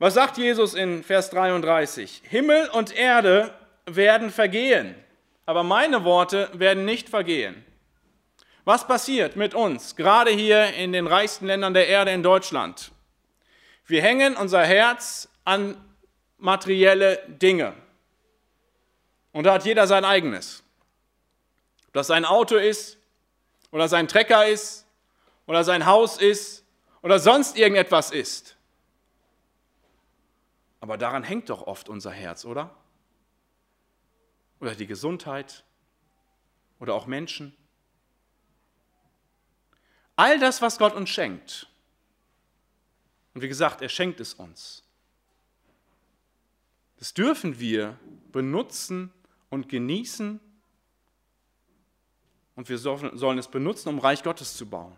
Was 0.00 0.14
sagt 0.14 0.38
Jesus 0.38 0.74
in 0.74 1.04
Vers 1.04 1.30
33? 1.30 2.22
Himmel 2.24 2.68
und 2.70 2.92
Erde 2.92 3.54
werden 3.86 4.32
vergehen, 4.32 4.96
aber 5.46 5.62
meine 5.62 6.02
Worte 6.02 6.50
werden 6.52 6.84
nicht 6.84 7.08
vergehen. 7.08 7.64
Was 8.64 8.88
passiert 8.88 9.36
mit 9.36 9.54
uns, 9.54 9.94
gerade 9.94 10.32
hier 10.32 10.74
in 10.74 10.92
den 10.92 11.06
reichsten 11.06 11.46
Ländern 11.46 11.74
der 11.74 11.86
Erde 11.86 12.10
in 12.10 12.24
Deutschland? 12.24 12.90
Wir 13.86 14.02
hängen 14.02 14.34
unser 14.34 14.64
Herz 14.64 15.28
an 15.44 15.76
materielle 16.38 17.20
Dinge. 17.28 17.74
Und 19.32 19.44
da 19.44 19.54
hat 19.54 19.64
jeder 19.64 19.86
sein 19.86 20.04
eigenes. 20.04 20.62
Ob 21.88 21.94
das 21.94 22.06
sein 22.06 22.24
Auto 22.24 22.56
ist, 22.56 22.98
oder 23.70 23.88
sein 23.88 24.08
Trecker 24.08 24.46
ist, 24.46 24.86
oder 25.46 25.64
sein 25.64 25.86
Haus 25.86 26.18
ist, 26.18 26.64
oder 27.00 27.18
sonst 27.18 27.56
irgendetwas 27.56 28.10
ist. 28.10 28.56
Aber 30.80 30.98
daran 30.98 31.22
hängt 31.22 31.48
doch 31.48 31.66
oft 31.66 31.88
unser 31.88 32.10
Herz, 32.10 32.44
oder? 32.44 32.74
Oder 34.60 34.74
die 34.74 34.86
Gesundheit, 34.86 35.64
oder 36.78 36.94
auch 36.94 37.06
Menschen. 37.06 37.56
All 40.16 40.38
das, 40.38 40.60
was 40.60 40.78
Gott 40.78 40.94
uns 40.94 41.08
schenkt, 41.10 41.68
und 43.34 43.40
wie 43.40 43.48
gesagt, 43.48 43.80
er 43.80 43.88
schenkt 43.88 44.20
es 44.20 44.34
uns, 44.34 44.84
das 46.98 47.14
dürfen 47.14 47.58
wir 47.58 47.98
benutzen 48.30 49.12
und 49.52 49.68
genießen. 49.68 50.40
Und 52.56 52.68
wir 52.70 52.78
sollen 52.78 53.38
es 53.38 53.48
benutzen, 53.48 53.90
um 53.90 53.98
Reich 53.98 54.22
Gottes 54.22 54.56
zu 54.56 54.64
bauen. 54.68 54.96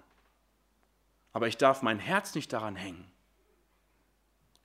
Aber 1.32 1.48
ich 1.48 1.56
darf 1.56 1.82
mein 1.82 1.98
Herz 1.98 2.36
nicht 2.36 2.52
daran 2.52 2.76
hängen. 2.76 3.10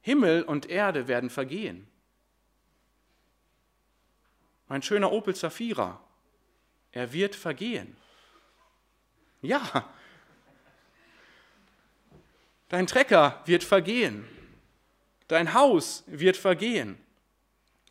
Himmel 0.01 0.43
und 0.43 0.67
Erde 0.67 1.07
werden 1.07 1.31
vergehen. 1.31 1.87
Mein 4.67 4.83
schöner 4.83 5.11
Opel 5.11 5.35
Zafira, 5.35 5.99
er 6.91 7.11
wird 7.11 7.35
vergehen. 7.35 7.97
Ja, 9.41 9.89
dein 12.67 12.85
Trecker 12.85 13.41
wird 13.45 13.63
vergehen. 13.63 14.27
Dein 15.27 15.55
Haus 15.55 16.03
wird 16.05 16.37
vergehen. 16.37 17.03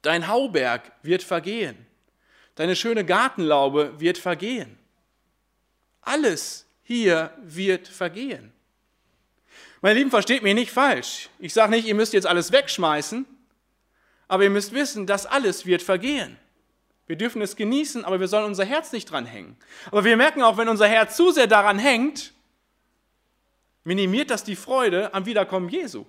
Dein 0.02 0.28
Hauberg 0.28 0.92
wird 1.02 1.24
vergehen. 1.24 1.87
Deine 2.58 2.74
schöne 2.74 3.04
Gartenlaube 3.04 4.00
wird 4.00 4.18
vergehen. 4.18 4.76
Alles 6.00 6.66
hier 6.82 7.32
wird 7.40 7.86
vergehen. 7.86 8.52
Meine 9.80 9.96
Lieben, 9.96 10.10
versteht 10.10 10.42
mich 10.42 10.56
nicht 10.56 10.72
falsch. 10.72 11.28
Ich 11.38 11.54
sage 11.54 11.70
nicht, 11.70 11.86
ihr 11.86 11.94
müsst 11.94 12.14
jetzt 12.14 12.26
alles 12.26 12.50
wegschmeißen, 12.50 13.26
aber 14.26 14.42
ihr 14.42 14.50
müsst 14.50 14.72
wissen, 14.72 15.06
das 15.06 15.24
alles 15.24 15.66
wird 15.66 15.82
vergehen. 15.82 16.36
Wir 17.06 17.14
dürfen 17.14 17.42
es 17.42 17.54
genießen, 17.54 18.04
aber 18.04 18.18
wir 18.18 18.26
sollen 18.26 18.46
unser 18.46 18.64
Herz 18.64 18.90
nicht 18.90 19.08
dran 19.08 19.24
hängen. 19.24 19.56
Aber 19.92 20.02
wir 20.02 20.16
merken 20.16 20.42
auch, 20.42 20.56
wenn 20.56 20.68
unser 20.68 20.88
Herz 20.88 21.16
zu 21.16 21.30
sehr 21.30 21.46
daran 21.46 21.78
hängt, 21.78 22.32
minimiert 23.84 24.30
das 24.30 24.42
die 24.42 24.56
Freude 24.56 25.14
am 25.14 25.26
Wiederkommen 25.26 25.68
Jesu. 25.68 26.06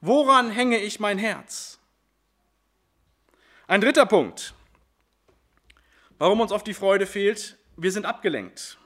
Woran 0.00 0.50
hänge 0.50 0.78
ich 0.78 0.98
mein 0.98 1.18
Herz? 1.18 1.78
Ein 3.72 3.80
dritter 3.80 4.04
Punkt, 4.04 4.52
warum 6.18 6.42
uns 6.42 6.52
oft 6.52 6.66
die 6.66 6.74
Freude 6.74 7.06
fehlt, 7.06 7.56
wir 7.78 7.90
sind 7.90 8.04
abgelenkt. 8.04 8.76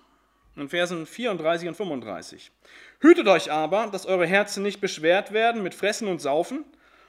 In 0.55 0.69
Versen 0.69 1.07
34 1.07 1.67
und 1.67 1.75
35. 1.75 2.53
Hütet 3.01 3.27
euch 3.27 3.51
aber, 3.51 3.89
dass 3.89 4.07
eure 4.07 4.29
Herzen 4.29 4.63
nicht 4.63 4.81
beschwert 4.81 5.33
werden 5.33 5.65
mit 5.65 5.75
Fressen 5.75 6.07
und 6.07 6.21
Saufen 6.21 6.65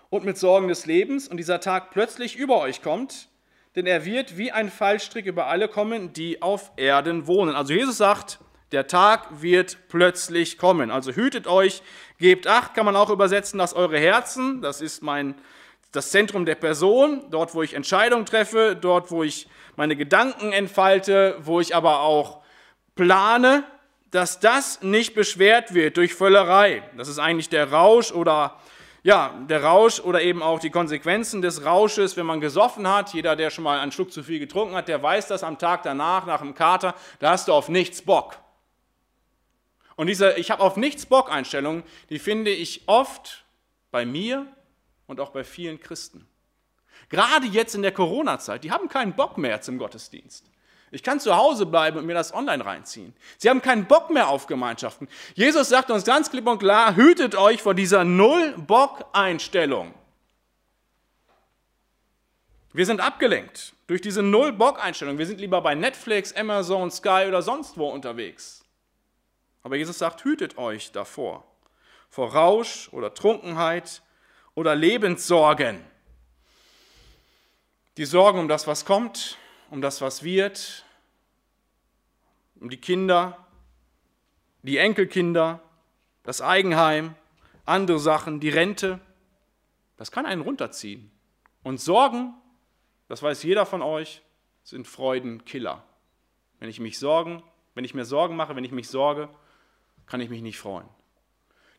und 0.09 0.25
mit 0.25 0.39
Sorgen 0.39 0.69
des 0.69 0.87
Lebens 0.87 1.27
und 1.27 1.37
dieser 1.37 1.59
Tag 1.59 1.91
plötzlich 1.91 2.35
über 2.35 2.57
euch 2.57 2.81
kommt, 2.81 3.29
denn 3.75 3.85
er 3.85 4.05
wird 4.05 4.39
wie 4.39 4.51
ein 4.51 4.71
Fallstrick 4.71 5.27
über 5.27 5.45
alle 5.45 5.67
kommen, 5.67 6.13
die 6.13 6.41
auf 6.41 6.71
Erden 6.77 7.27
wohnen. 7.27 7.53
Also 7.53 7.73
Jesus 7.73 7.97
sagt, 7.97 8.39
der 8.71 8.87
Tag 8.87 9.43
wird 9.43 9.77
plötzlich 9.87 10.57
kommen. 10.57 10.89
Also 10.89 11.11
hütet 11.11 11.45
euch, 11.45 11.83
gebt 12.17 12.47
acht, 12.47 12.73
kann 12.73 12.85
man 12.87 12.95
auch 12.95 13.11
übersetzen, 13.11 13.59
dass 13.59 13.75
eure 13.75 13.99
Herzen, 13.99 14.63
das 14.63 14.81
ist 14.81 15.03
mein 15.03 15.35
das 15.97 16.11
Zentrum 16.11 16.45
der 16.45 16.53
Person, 16.55 17.23
dort, 17.31 17.55
wo 17.55 17.63
ich 17.63 17.73
Entscheidungen 17.73 18.27
treffe, 18.27 18.77
dort, 18.79 19.09
wo 19.09 19.23
ich 19.23 19.47
meine 19.75 19.95
Gedanken 19.95 20.53
entfalte, 20.53 21.35
wo 21.39 21.59
ich 21.59 21.75
aber 21.75 22.01
auch 22.01 22.43
plane, 22.93 23.63
dass 24.11 24.39
das 24.39 24.83
nicht 24.83 25.15
beschwert 25.15 25.73
wird 25.73 25.97
durch 25.97 26.13
Völlerei. 26.13 26.83
Das 26.95 27.07
ist 27.07 27.17
eigentlich 27.17 27.49
der 27.49 27.71
Rausch 27.71 28.11
oder 28.11 28.59
ja, 29.01 29.33
der 29.49 29.63
Rausch 29.63 29.99
oder 29.99 30.21
eben 30.21 30.43
auch 30.43 30.59
die 30.59 30.69
Konsequenzen 30.69 31.41
des 31.41 31.65
Rausches, 31.65 32.15
wenn 32.15 32.27
man 32.27 32.41
gesoffen 32.41 32.87
hat. 32.87 33.15
Jeder, 33.15 33.35
der 33.35 33.49
schon 33.49 33.63
mal 33.63 33.79
einen 33.79 33.91
Schluck 33.91 34.11
zu 34.11 34.21
viel 34.21 34.37
getrunken 34.37 34.75
hat, 34.75 34.87
der 34.87 35.01
weiß 35.01 35.27
das 35.27 35.43
am 35.43 35.57
Tag 35.57 35.81
danach, 35.81 36.27
nach 36.27 36.41
dem 36.41 36.53
Kater, 36.53 36.93
da 37.17 37.31
hast 37.31 37.47
du 37.47 37.53
auf 37.53 37.69
nichts 37.69 38.03
Bock. 38.03 38.37
Und 39.95 40.05
diese 40.05 40.33
Ich 40.33 40.51
habe 40.51 40.61
auf 40.61 40.77
nichts 40.77 41.07
Bock 41.07 41.31
Einstellung, 41.31 41.81
die 42.11 42.19
finde 42.19 42.51
ich 42.51 42.83
oft 42.85 43.45
bei 43.89 44.05
mir 44.05 44.45
und 45.07 45.19
auch 45.19 45.31
bei 45.31 45.43
vielen 45.43 45.79
Christen. 45.79 46.27
Gerade 47.09 47.47
jetzt 47.47 47.75
in 47.75 47.81
der 47.81 47.91
Corona-Zeit, 47.91 48.63
die 48.63 48.71
haben 48.71 48.89
keinen 48.89 49.15
Bock 49.15 49.37
mehr 49.37 49.61
zum 49.61 49.77
Gottesdienst. 49.77 50.45
Ich 50.91 51.03
kann 51.03 51.19
zu 51.19 51.35
Hause 51.35 51.65
bleiben 51.65 51.97
und 51.97 52.05
mir 52.05 52.13
das 52.13 52.33
online 52.33 52.63
reinziehen. 52.65 53.13
Sie 53.37 53.49
haben 53.49 53.61
keinen 53.61 53.85
Bock 53.85 54.09
mehr 54.09 54.29
auf 54.29 54.47
Gemeinschaften. 54.47 55.09
Jesus 55.35 55.69
sagt 55.69 55.91
uns 55.91 56.05
ganz 56.05 56.29
klipp 56.31 56.47
und 56.47 56.59
klar, 56.59 56.95
hütet 56.95 57.35
euch 57.35 57.61
vor 57.61 57.73
dieser 57.73 58.05
Null-Bock-Einstellung. 58.05 59.93
Wir 62.71 62.85
sind 62.85 63.01
abgelenkt 63.01 63.73
durch 63.87 64.01
diese 64.01 64.23
Null-Bock-Einstellung. 64.23 65.17
Wir 65.17 65.25
sind 65.25 65.41
lieber 65.41 65.61
bei 65.61 65.75
Netflix, 65.75 66.33
Amazon, 66.33 66.89
Sky 66.89 67.25
oder 67.27 67.41
sonst 67.41 67.77
wo 67.77 67.89
unterwegs. 67.89 68.63
Aber 69.63 69.75
Jesus 69.75 69.97
sagt, 69.97 70.23
hütet 70.23 70.57
euch 70.57 70.91
davor. 70.93 71.43
Vor 72.09 72.31
Rausch 72.33 72.87
oder 72.93 73.13
Trunkenheit 73.13 74.01
oder 74.57 74.73
Lebenssorgen. 74.73 75.85
Die 77.95 78.05
Sorgen 78.05 78.39
um 78.39 78.47
das, 78.47 78.65
was 78.65 78.85
kommt, 78.85 79.37
um 79.69 79.83
das, 79.83 80.01
was 80.01 80.23
wird, 80.23 80.83
um 82.59 82.71
die 82.71 82.81
Kinder, 82.81 83.45
die 84.63 84.77
Enkelkinder, 84.77 85.61
das 86.23 86.41
Eigenheim, 86.41 87.13
andere 87.65 87.99
Sachen, 87.99 88.39
die 88.39 88.49
Rente. 88.49 88.99
Das 89.95 90.11
kann 90.11 90.25
einen 90.25 90.41
runterziehen. 90.41 91.11
Und 91.61 91.79
Sorgen, 91.79 92.33
das 93.09 93.21
weiß 93.21 93.43
jeder 93.43 93.67
von 93.67 93.83
euch, 93.83 94.23
sind 94.63 94.87
Freudenkiller. 94.87 95.83
Wenn 96.59 96.69
ich 96.69 96.79
mich 96.79 96.97
sorgen, 96.97 97.43
wenn 97.75 97.85
ich 97.85 97.93
mir 97.93 98.05
Sorgen 98.05 98.35
mache, 98.35 98.55
wenn 98.55 98.65
ich 98.65 98.71
mich 98.71 98.89
sorge, 98.89 99.29
kann 100.07 100.19
ich 100.19 100.31
mich 100.31 100.41
nicht 100.41 100.57
freuen. 100.57 100.89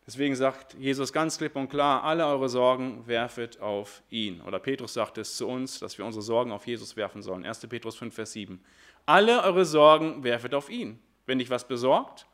Deswegen 0.09 0.35
sagt 0.35 0.73
Jesus 0.73 1.13
ganz 1.13 1.37
klipp 1.37 1.55
und 1.55 1.69
klar, 1.69 2.03
alle 2.03 2.27
eure 2.27 2.49
Sorgen 2.49 3.07
werfet 3.07 3.61
auf 3.61 4.03
ihn. 4.09 4.41
Oder 4.41 4.59
Petrus 4.59 4.95
sagt 4.95 5.19
es 5.19 5.37
zu 5.37 5.47
uns, 5.47 5.81
dass 5.81 5.99
wir 5.99 6.07
unsere 6.07 6.23
Sorgen 6.23 6.51
auf 6.51 6.67
Jesus 6.67 6.97
werfen 6.97 7.21
sollen. 7.21 7.45
1. 7.45 7.67
Petrus 7.67 7.97
5, 7.97 8.15
Vers 8.15 8.33
7. 8.33 8.59
Alle 9.05 9.43
eure 9.43 9.67
Sorgen 9.67 10.25
werfet 10.25 10.55
auf 10.55 10.71
ihn. 10.71 10.99
Wenn 11.27 11.39
dich 11.39 11.51
was 11.51 11.69
besorgt, 11.69 12.25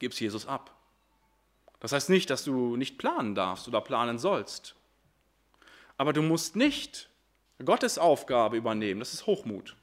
gib's 0.00 0.18
Jesus 0.18 0.44
ab. 0.48 0.74
Das 1.78 1.92
heißt 1.92 2.10
nicht, 2.10 2.28
dass 2.28 2.42
du 2.42 2.74
nicht 2.74 2.98
planen 2.98 3.36
darfst 3.36 3.68
oder 3.68 3.80
planen 3.80 4.18
sollst. 4.18 4.74
Aber 5.96 6.12
du 6.12 6.22
musst 6.22 6.56
nicht 6.56 7.08
Gottes 7.64 7.98
Aufgabe 7.98 8.56
übernehmen. 8.56 8.98
Das 8.98 9.14
ist 9.14 9.26
Hochmut. 9.26 9.76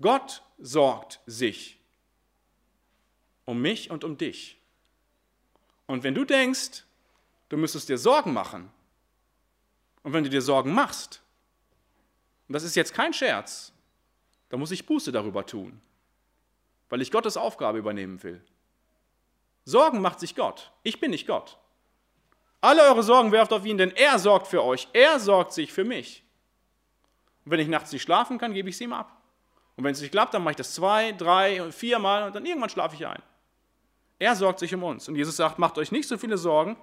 Gott 0.00 0.44
sorgt 0.56 1.18
sich 1.26 1.80
um 3.44 3.60
mich 3.60 3.90
und 3.90 4.04
um 4.04 4.16
dich. 4.16 4.60
Und 5.86 6.02
wenn 6.02 6.14
du 6.14 6.24
denkst, 6.24 6.84
du 7.48 7.56
müsstest 7.56 7.88
dir 7.88 7.98
Sorgen 7.98 8.32
machen, 8.32 8.70
und 10.02 10.12
wenn 10.12 10.24
du 10.24 10.30
dir 10.30 10.42
Sorgen 10.42 10.72
machst, 10.72 11.22
und 12.48 12.52
das 12.52 12.62
ist 12.62 12.76
jetzt 12.76 12.92
kein 12.92 13.12
Scherz, 13.12 13.72
dann 14.50 14.60
muss 14.60 14.70
ich 14.70 14.86
Buße 14.86 15.12
darüber 15.12 15.46
tun, 15.46 15.80
weil 16.90 17.00
ich 17.00 17.10
Gottes 17.10 17.36
Aufgabe 17.36 17.78
übernehmen 17.78 18.22
will. 18.22 18.42
Sorgen 19.64 20.00
macht 20.00 20.20
sich 20.20 20.36
Gott. 20.36 20.72
Ich 20.82 21.00
bin 21.00 21.10
nicht 21.10 21.26
Gott. 21.26 21.58
Alle 22.60 22.82
eure 22.82 23.02
Sorgen 23.02 23.32
werft 23.32 23.52
auf 23.52 23.64
ihn, 23.64 23.78
denn 23.78 23.90
er 23.90 24.18
sorgt 24.18 24.46
für 24.46 24.62
euch. 24.62 24.88
Er 24.92 25.18
sorgt 25.18 25.52
sich 25.52 25.72
für 25.72 25.84
mich. 25.84 26.22
Und 27.44 27.52
wenn 27.52 27.60
ich 27.60 27.68
nachts 27.68 27.92
nicht 27.92 28.02
schlafen 28.02 28.38
kann, 28.38 28.52
gebe 28.52 28.68
ich 28.68 28.74
es 28.74 28.80
ihm 28.80 28.92
ab. 28.92 29.20
Und 29.76 29.84
wenn 29.84 29.92
es 29.92 30.00
nicht 30.00 30.12
klappt, 30.12 30.34
dann 30.34 30.42
mache 30.42 30.52
ich 30.52 30.56
das 30.56 30.74
zwei, 30.74 31.12
drei 31.12 31.70
vier 31.72 31.98
Mal 31.98 32.24
und 32.24 32.34
dann 32.34 32.46
irgendwann 32.46 32.70
schlafe 32.70 32.94
ich 32.94 33.06
ein. 33.06 33.22
Er 34.18 34.36
sorgt 34.36 34.60
sich 34.60 34.74
um 34.74 34.82
uns. 34.82 35.08
Und 35.08 35.16
Jesus 35.16 35.36
sagt, 35.36 35.58
macht 35.58 35.78
euch 35.78 35.92
nicht 35.92 36.08
so 36.08 36.18
viele 36.18 36.38
Sorgen, 36.38 36.76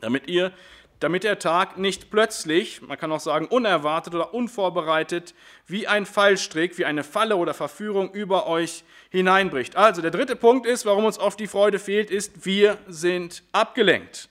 damit 0.00 0.28
ihr 0.28 0.52
damit 1.00 1.24
der 1.24 1.38
Tag 1.38 1.76
nicht 1.76 2.10
plötzlich, 2.10 2.80
man 2.80 2.96
kann 2.96 3.12
auch 3.12 3.20
sagen 3.20 3.46
unerwartet 3.46 4.14
oder 4.14 4.32
unvorbereitet, 4.32 5.34
wie 5.66 5.86
ein 5.86 6.06
Fallstrick, 6.06 6.78
wie 6.78 6.84
eine 6.84 7.04
Falle 7.04 7.36
oder 7.36 7.52
Verführung 7.52 8.12
über 8.12 8.46
euch 8.46 8.84
hineinbricht. 9.10 9.76
Also 9.76 10.02
der 10.02 10.10
dritte 10.10 10.34
Punkt 10.34 10.66
ist, 10.66 10.86
warum 10.86 11.04
uns 11.04 11.18
oft 11.18 11.38
die 11.38 11.46
Freude 11.46 11.78
fehlt, 11.78 12.10
ist, 12.10 12.46
wir 12.46 12.78
sind 12.88 13.42
abgelenkt. 13.52 14.28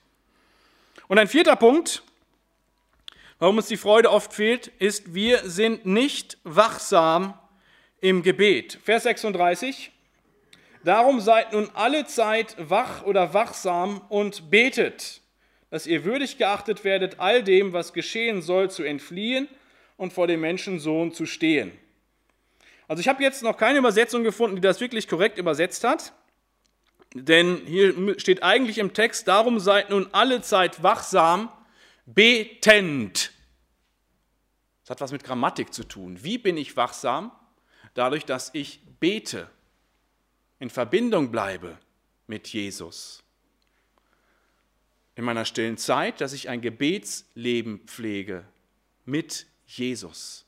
Und 1.07 1.19
ein 1.19 1.27
vierter 1.27 1.55
Punkt, 1.55 2.01
warum 3.39 3.57
uns 3.57 3.67
die 3.67 3.77
Freude 3.77 4.09
oft 4.09 4.33
fehlt, 4.33 4.67
ist, 4.79 5.13
wir 5.13 5.47
sind 5.47 5.85
nicht 5.85 6.37
wachsam 6.43 7.37
im 7.99 8.23
Gebet. 8.23 8.79
Vers 8.83 9.03
36. 9.03 9.91
Darum 10.83 11.21
seid 11.21 11.53
nun 11.53 11.69
alle 11.73 12.05
Zeit 12.05 12.55
wach 12.59 13.03
oder 13.03 13.33
wachsam 13.33 14.01
und 14.09 14.49
betet, 14.49 15.21
dass 15.69 15.87
ihr 15.87 16.03
würdig 16.03 16.37
geachtet 16.37 16.83
werdet, 16.83 17.19
all 17.19 17.41
dem, 17.41 17.71
was 17.71 17.93
geschehen 17.93 18.41
soll, 18.41 18.69
zu 18.69 18.83
entfliehen 18.83 19.47
und 19.95 20.11
vor 20.11 20.27
dem 20.27 20.41
Menschensohn 20.41 21.13
zu 21.13 21.25
stehen. 21.25 21.71
Also 22.87 22.99
ich 22.99 23.07
habe 23.07 23.23
jetzt 23.23 23.43
noch 23.43 23.57
keine 23.57 23.79
Übersetzung 23.79 24.23
gefunden, 24.23 24.57
die 24.57 24.61
das 24.61 24.81
wirklich 24.81 25.07
korrekt 25.07 25.37
übersetzt 25.37 25.85
hat. 25.85 26.13
Denn 27.13 27.61
hier 27.65 28.19
steht 28.19 28.43
eigentlich 28.43 28.77
im 28.77 28.93
Text, 28.93 29.27
darum 29.27 29.59
seid 29.59 29.89
nun 29.89 30.09
alle 30.11 30.41
Zeit 30.41 30.83
wachsam, 30.83 31.49
betend. 32.05 33.31
Das 34.81 34.89
hat 34.89 35.01
was 35.01 35.13
mit 35.13 35.23
Grammatik 35.23 35.73
zu 35.73 35.85
tun. 35.85 36.19
Wie 36.23 36.37
bin 36.37 36.57
ich 36.57 36.75
wachsam? 36.75 37.31
Dadurch, 37.93 38.25
dass 38.25 38.49
ich 38.53 38.81
bete 38.99 39.47
in 40.59 40.69
Verbindung 40.69 41.31
bleibe 41.31 41.77
mit 42.27 42.47
Jesus. 42.47 43.23
In 45.15 45.23
meiner 45.23 45.45
stillen 45.45 45.77
Zeit, 45.77 46.21
dass 46.21 46.33
ich 46.33 46.49
ein 46.49 46.61
Gebetsleben 46.61 47.79
pflege 47.85 48.45
mit 49.05 49.45
Jesus. 49.67 50.45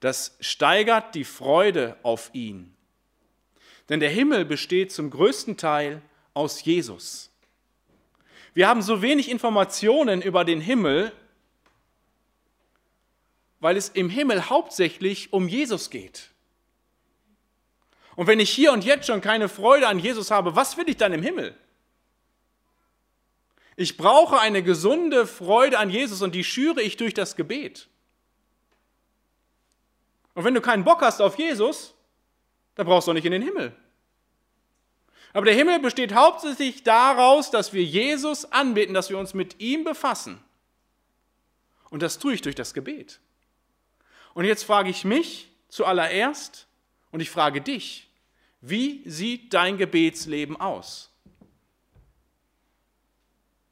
Das 0.00 0.36
steigert 0.40 1.14
die 1.14 1.24
Freude 1.24 1.96
auf 2.02 2.30
ihn. 2.32 2.74
Denn 3.88 4.00
der 4.00 4.10
Himmel 4.10 4.44
besteht 4.44 4.90
zum 4.90 5.10
größten 5.10 5.56
Teil 5.56 6.02
aus 6.34 6.64
Jesus. 6.64 7.30
Wir 8.54 8.68
haben 8.68 8.82
so 8.82 9.00
wenig 9.00 9.30
Informationen 9.30 10.20
über 10.20 10.44
den 10.44 10.60
Himmel, 10.60 11.12
weil 13.60 13.76
es 13.76 13.88
im 13.88 14.10
Himmel 14.10 14.50
hauptsächlich 14.50 15.32
um 15.32 15.46
Jesus 15.46 15.88
geht. 15.88 16.31
Und 18.22 18.28
wenn 18.28 18.38
ich 18.38 18.50
hier 18.50 18.72
und 18.72 18.84
jetzt 18.84 19.08
schon 19.08 19.20
keine 19.20 19.48
Freude 19.48 19.88
an 19.88 19.98
Jesus 19.98 20.30
habe, 20.30 20.54
was 20.54 20.76
will 20.76 20.88
ich 20.88 20.96
dann 20.96 21.12
im 21.12 21.24
Himmel? 21.24 21.56
Ich 23.74 23.96
brauche 23.96 24.38
eine 24.38 24.62
gesunde 24.62 25.26
Freude 25.26 25.76
an 25.80 25.90
Jesus 25.90 26.22
und 26.22 26.32
die 26.32 26.44
schüre 26.44 26.80
ich 26.82 26.96
durch 26.96 27.14
das 27.14 27.34
Gebet. 27.34 27.88
Und 30.34 30.44
wenn 30.44 30.54
du 30.54 30.60
keinen 30.60 30.84
Bock 30.84 31.00
hast 31.00 31.20
auf 31.20 31.36
Jesus, 31.36 31.94
dann 32.76 32.86
brauchst 32.86 33.08
du 33.08 33.10
auch 33.10 33.14
nicht 33.16 33.24
in 33.24 33.32
den 33.32 33.42
Himmel. 33.42 33.74
Aber 35.32 35.44
der 35.44 35.56
Himmel 35.56 35.80
besteht 35.80 36.14
hauptsächlich 36.14 36.84
daraus, 36.84 37.50
dass 37.50 37.72
wir 37.72 37.82
Jesus 37.82 38.44
anbeten, 38.52 38.94
dass 38.94 39.10
wir 39.10 39.18
uns 39.18 39.34
mit 39.34 39.58
ihm 39.60 39.82
befassen. 39.82 40.40
Und 41.90 42.02
das 42.02 42.20
tue 42.20 42.34
ich 42.34 42.40
durch 42.40 42.54
das 42.54 42.72
Gebet. 42.72 43.18
Und 44.32 44.44
jetzt 44.44 44.62
frage 44.62 44.90
ich 44.90 45.04
mich 45.04 45.50
zuallererst, 45.68 46.68
und 47.10 47.18
ich 47.18 47.30
frage 47.30 47.60
dich, 47.60 48.08
wie 48.62 49.02
sieht 49.10 49.52
dein 49.52 49.76
Gebetsleben 49.76 50.56
aus? 50.56 51.10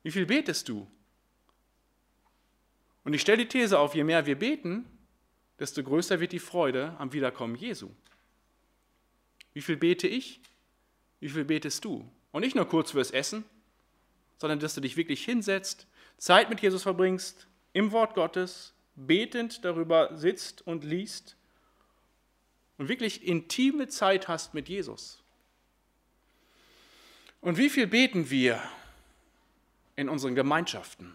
Wie 0.03 0.11
viel 0.11 0.27
betest 0.27 0.69
du? 0.69 0.87
Und 3.05 3.15
ich 3.15 3.21
stelle 3.21 3.39
die 3.39 3.49
These 3.49 3.79
auf, 3.79 3.95
je 3.95 4.03
mehr 4.03 4.27
wir 4.27 4.37
beten, 4.37 4.85
desto 5.61 5.85
größer 5.85 6.19
wird 6.19 6.33
die 6.33 6.41
Freude 6.41 6.97
am 6.99 7.13
Wiederkommen 7.13 7.55
Jesu. 7.55 7.91
Wie 9.53 9.61
viel 9.61 9.77
bete 9.77 10.09
ich? 10.09 10.41
Wie 11.21 11.29
viel 11.29 11.45
betest 11.45 11.85
du? 11.85 12.11
Und 12.33 12.41
nicht 12.41 12.57
nur 12.57 12.69
kurz 12.69 12.91
fürs 12.91 13.13
Essen, 13.13 13.45
sondern 14.39 14.59
dass 14.59 14.75
du 14.75 14.81
dich 14.81 14.97
wirklich 14.97 15.25
hinsetzt, 15.25 15.87
Zeit 16.19 16.51
mit 16.51 16.61
Jesus 16.61 16.83
verbringst, 16.83 17.47
im 17.73 17.93
Wort 17.93 18.15
Gottes, 18.15 18.75
betend 18.97 19.65
darüber 19.65 20.17
sitzt 20.17 20.67
und 20.67 20.83
liest 20.83 21.37
und 22.81 22.89
wirklich 22.89 23.27
intime 23.27 23.89
Zeit 23.89 24.27
hast 24.27 24.55
mit 24.55 24.71
Jesus. 24.71 25.23
Und 27.43 27.59
wie 27.59 27.69
viel 27.69 27.87
beten 27.87 28.31
wir 28.31 28.59
in 29.97 30.09
unseren 30.09 30.35
Gemeinschaften? 30.35 31.15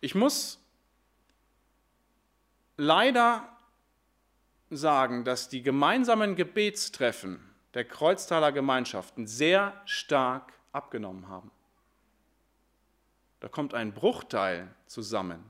Ich 0.00 0.16
muss 0.16 0.58
leider 2.76 3.48
sagen, 4.70 5.24
dass 5.24 5.48
die 5.48 5.62
gemeinsamen 5.62 6.34
Gebetstreffen 6.34 7.38
der 7.74 7.84
Kreuztaler 7.84 8.50
Gemeinschaften 8.50 9.28
sehr 9.28 9.80
stark 9.84 10.52
abgenommen 10.72 11.28
haben. 11.28 11.52
Da 13.38 13.46
kommt 13.46 13.72
ein 13.72 13.94
Bruchteil 13.94 14.74
zusammen 14.88 15.44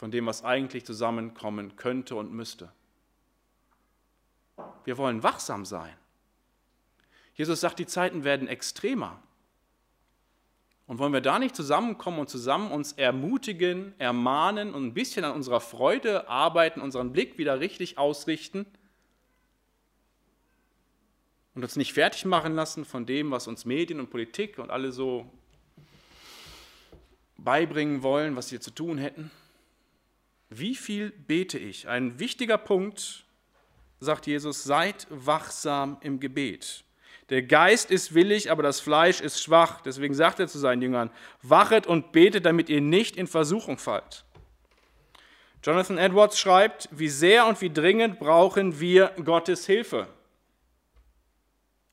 von 0.00 0.10
dem, 0.10 0.24
was 0.24 0.44
eigentlich 0.44 0.86
zusammenkommen 0.86 1.76
könnte 1.76 2.16
und 2.16 2.32
müsste. 2.32 2.72
Wir 4.84 4.96
wollen 4.96 5.22
wachsam 5.22 5.66
sein. 5.66 5.94
Jesus 7.34 7.60
sagt, 7.60 7.78
die 7.78 7.84
Zeiten 7.84 8.24
werden 8.24 8.48
extremer. 8.48 9.22
Und 10.86 11.00
wollen 11.00 11.12
wir 11.12 11.20
da 11.20 11.38
nicht 11.38 11.54
zusammenkommen 11.54 12.18
und 12.18 12.30
zusammen 12.30 12.72
uns 12.72 12.92
ermutigen, 12.92 13.92
ermahnen 13.98 14.72
und 14.72 14.86
ein 14.86 14.94
bisschen 14.94 15.22
an 15.26 15.32
unserer 15.32 15.60
Freude 15.60 16.30
arbeiten, 16.30 16.80
unseren 16.80 17.12
Blick 17.12 17.36
wieder 17.36 17.60
richtig 17.60 17.98
ausrichten 17.98 18.64
und 21.54 21.62
uns 21.62 21.76
nicht 21.76 21.92
fertig 21.92 22.24
machen 22.24 22.54
lassen 22.54 22.86
von 22.86 23.04
dem, 23.04 23.30
was 23.32 23.46
uns 23.46 23.66
Medien 23.66 24.00
und 24.00 24.08
Politik 24.08 24.58
und 24.58 24.70
alle 24.70 24.92
so 24.92 25.30
beibringen 27.36 28.02
wollen, 28.02 28.34
was 28.34 28.50
wir 28.50 28.62
zu 28.62 28.70
tun 28.70 28.96
hätten? 28.96 29.30
Wie 30.50 30.74
viel 30.74 31.10
bete 31.10 31.58
ich? 31.58 31.86
Ein 31.86 32.18
wichtiger 32.18 32.58
Punkt, 32.58 33.24
sagt 34.00 34.26
Jesus, 34.26 34.64
seid 34.64 35.06
wachsam 35.08 35.96
im 36.00 36.18
Gebet. 36.18 36.84
Der 37.28 37.42
Geist 37.42 37.92
ist 37.92 38.14
willig, 38.14 38.50
aber 38.50 38.64
das 38.64 38.80
Fleisch 38.80 39.20
ist 39.20 39.40
schwach. 39.40 39.80
Deswegen 39.82 40.14
sagt 40.14 40.40
er 40.40 40.48
zu 40.48 40.58
seinen 40.58 40.82
Jüngern, 40.82 41.10
wachet 41.42 41.86
und 41.86 42.10
betet, 42.10 42.44
damit 42.44 42.68
ihr 42.68 42.80
nicht 42.80 43.16
in 43.16 43.28
Versuchung 43.28 43.78
fallt. 43.78 44.24
Jonathan 45.62 45.98
Edwards 45.98 46.40
schreibt, 46.40 46.88
wie 46.90 47.08
sehr 47.08 47.46
und 47.46 47.60
wie 47.60 47.70
dringend 47.70 48.18
brauchen 48.18 48.80
wir 48.80 49.12
Gottes 49.22 49.66
Hilfe. 49.66 50.08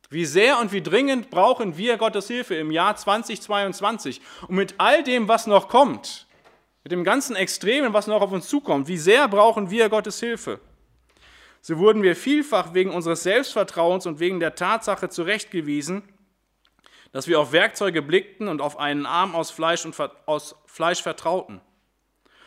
Wie 0.10 0.26
sehr 0.26 0.60
und 0.60 0.72
wie 0.72 0.82
dringend 0.82 1.30
brauchen 1.30 1.78
wir 1.78 1.98
Gottes 1.98 2.28
Hilfe 2.28 2.56
im 2.56 2.72
Jahr 2.72 2.96
2022 2.96 4.22
und 4.48 4.56
mit 4.56 4.76
all 4.78 5.04
dem, 5.04 5.28
was 5.28 5.46
noch 5.48 5.68
kommt, 5.68 6.27
mit 6.88 6.94
dem 6.94 7.04
ganzen 7.04 7.36
Extremen, 7.36 7.92
was 7.92 8.08
noch 8.08 8.22
auf 8.22 8.32
uns 8.32 8.48
zukommt, 8.48 8.88
wie 8.88 8.98
sehr 8.98 9.28
brauchen 9.28 9.70
wir 9.70 9.90
Gottes 9.90 10.22
Hilfe? 10.22 10.62
So 11.60 11.80
wurden 11.80 12.02
wir 12.02 12.16
vielfach 12.16 12.74
wegen 12.74 12.92
unseres 12.92 13.24
Selbstvertrauens 13.24 14.06
und 14.06 14.22
wegen 14.22 14.40
der 14.40 14.56
Tatsache 14.56 15.10
zurechtgewiesen, 15.10 16.02
dass 17.12 17.28
wir 17.28 17.42
auf 17.42 17.52
Werkzeuge 17.52 18.02
blickten 18.02 18.48
und 18.48 18.62
auf 18.62 18.80
einen 18.80 19.06
Arm 19.06 19.36
aus 19.36 19.52
Fleisch 19.52 19.84
und 19.84 20.00
aus 20.28 20.56
Fleisch 20.66 21.04
vertrauten. 21.04 21.60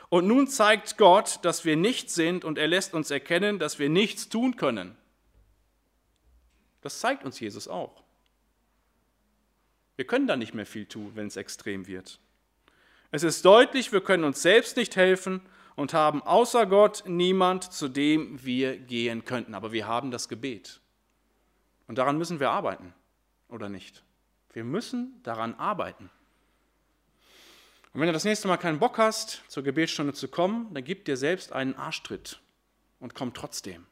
Und 0.08 0.26
nun 0.26 0.48
zeigt 0.48 0.96
Gott, 0.96 1.40
dass 1.42 1.66
wir 1.66 1.76
nichts 1.76 2.14
sind 2.14 2.42
und 2.42 2.56
er 2.56 2.66
lässt 2.66 2.94
uns 2.94 3.10
erkennen, 3.10 3.58
dass 3.58 3.78
wir 3.78 3.90
nichts 3.90 4.30
tun 4.30 4.56
können. 4.56 4.96
Das 6.80 6.98
zeigt 7.00 7.26
uns 7.26 7.38
Jesus 7.40 7.68
auch. 7.68 8.02
Wir 9.96 10.06
können 10.06 10.26
da 10.26 10.36
nicht 10.36 10.54
mehr 10.54 10.64
viel 10.64 10.86
tun, 10.86 11.12
wenn 11.14 11.26
es 11.26 11.36
extrem 11.36 11.86
wird. 11.86 12.18
Es 13.10 13.22
ist 13.24 13.44
deutlich, 13.44 13.92
wir 13.92 14.00
können 14.00 14.24
uns 14.24 14.40
selbst 14.42 14.76
nicht 14.76 14.94
helfen 14.94 15.40
und 15.74 15.94
haben 15.94 16.22
außer 16.22 16.66
Gott 16.66 17.02
niemand, 17.06 17.72
zu 17.72 17.88
dem 17.88 18.44
wir 18.44 18.76
gehen 18.76 19.24
könnten. 19.24 19.54
Aber 19.54 19.72
wir 19.72 19.86
haben 19.86 20.10
das 20.10 20.28
Gebet. 20.28 20.80
Und 21.88 21.98
daran 21.98 22.18
müssen 22.18 22.38
wir 22.38 22.50
arbeiten, 22.50 22.94
oder 23.48 23.68
nicht? 23.68 24.04
Wir 24.52 24.62
müssen 24.62 25.20
daran 25.24 25.54
arbeiten. 25.54 26.10
Und 27.92 28.00
wenn 28.00 28.06
du 28.06 28.12
das 28.12 28.24
nächste 28.24 28.46
Mal 28.46 28.58
keinen 28.58 28.78
Bock 28.78 28.98
hast, 28.98 29.42
zur 29.48 29.64
Gebetsstunde 29.64 30.12
zu 30.12 30.28
kommen, 30.28 30.72
dann 30.72 30.84
gib 30.84 31.04
dir 31.04 31.16
selbst 31.16 31.52
einen 31.52 31.74
Arschtritt 31.74 32.40
und 33.00 33.16
komm 33.16 33.34
trotzdem. 33.34 33.86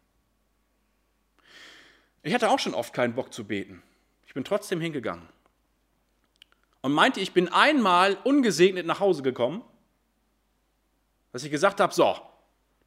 Ich 2.23 2.35
hatte 2.35 2.51
auch 2.51 2.61
schon 2.61 2.75
oft 2.75 2.93
keinen 2.93 3.15
Bock 3.15 3.33
zu 3.33 3.45
beten. 3.45 3.83
Ich 4.27 4.35
bin 4.35 4.45
trotzdem 4.45 4.81
hingegangen 4.81 5.27
und 6.83 6.93
meinte, 6.93 7.21
ich 7.21 7.33
bin 7.33 7.49
einmal 7.49 8.17
ungesegnet 8.25 8.87
nach 8.87 9.01
Hause 9.01 9.23
gekommen 9.23 9.63
dass 11.33 11.45
ich 11.45 11.51
gesagt 11.51 11.81
habe, 11.81 11.95
so, 11.95 12.17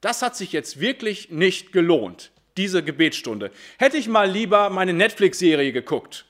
das 0.02 0.22
hat 0.22 0.36
sich 0.36 0.52
jetzt 0.52 0.80
wirklich 0.80 1.30
nicht 1.30 1.72
gelohnt, 1.72 2.32
diese 2.58 2.84
Gebetsstunde. 2.84 3.52
Hätte 3.78 3.98
ich 3.98 4.08
mal 4.08 4.30
lieber 4.30 4.70
meine 4.70 4.94
Netflix-Serie 4.94 5.72
geguckt. 5.72 6.26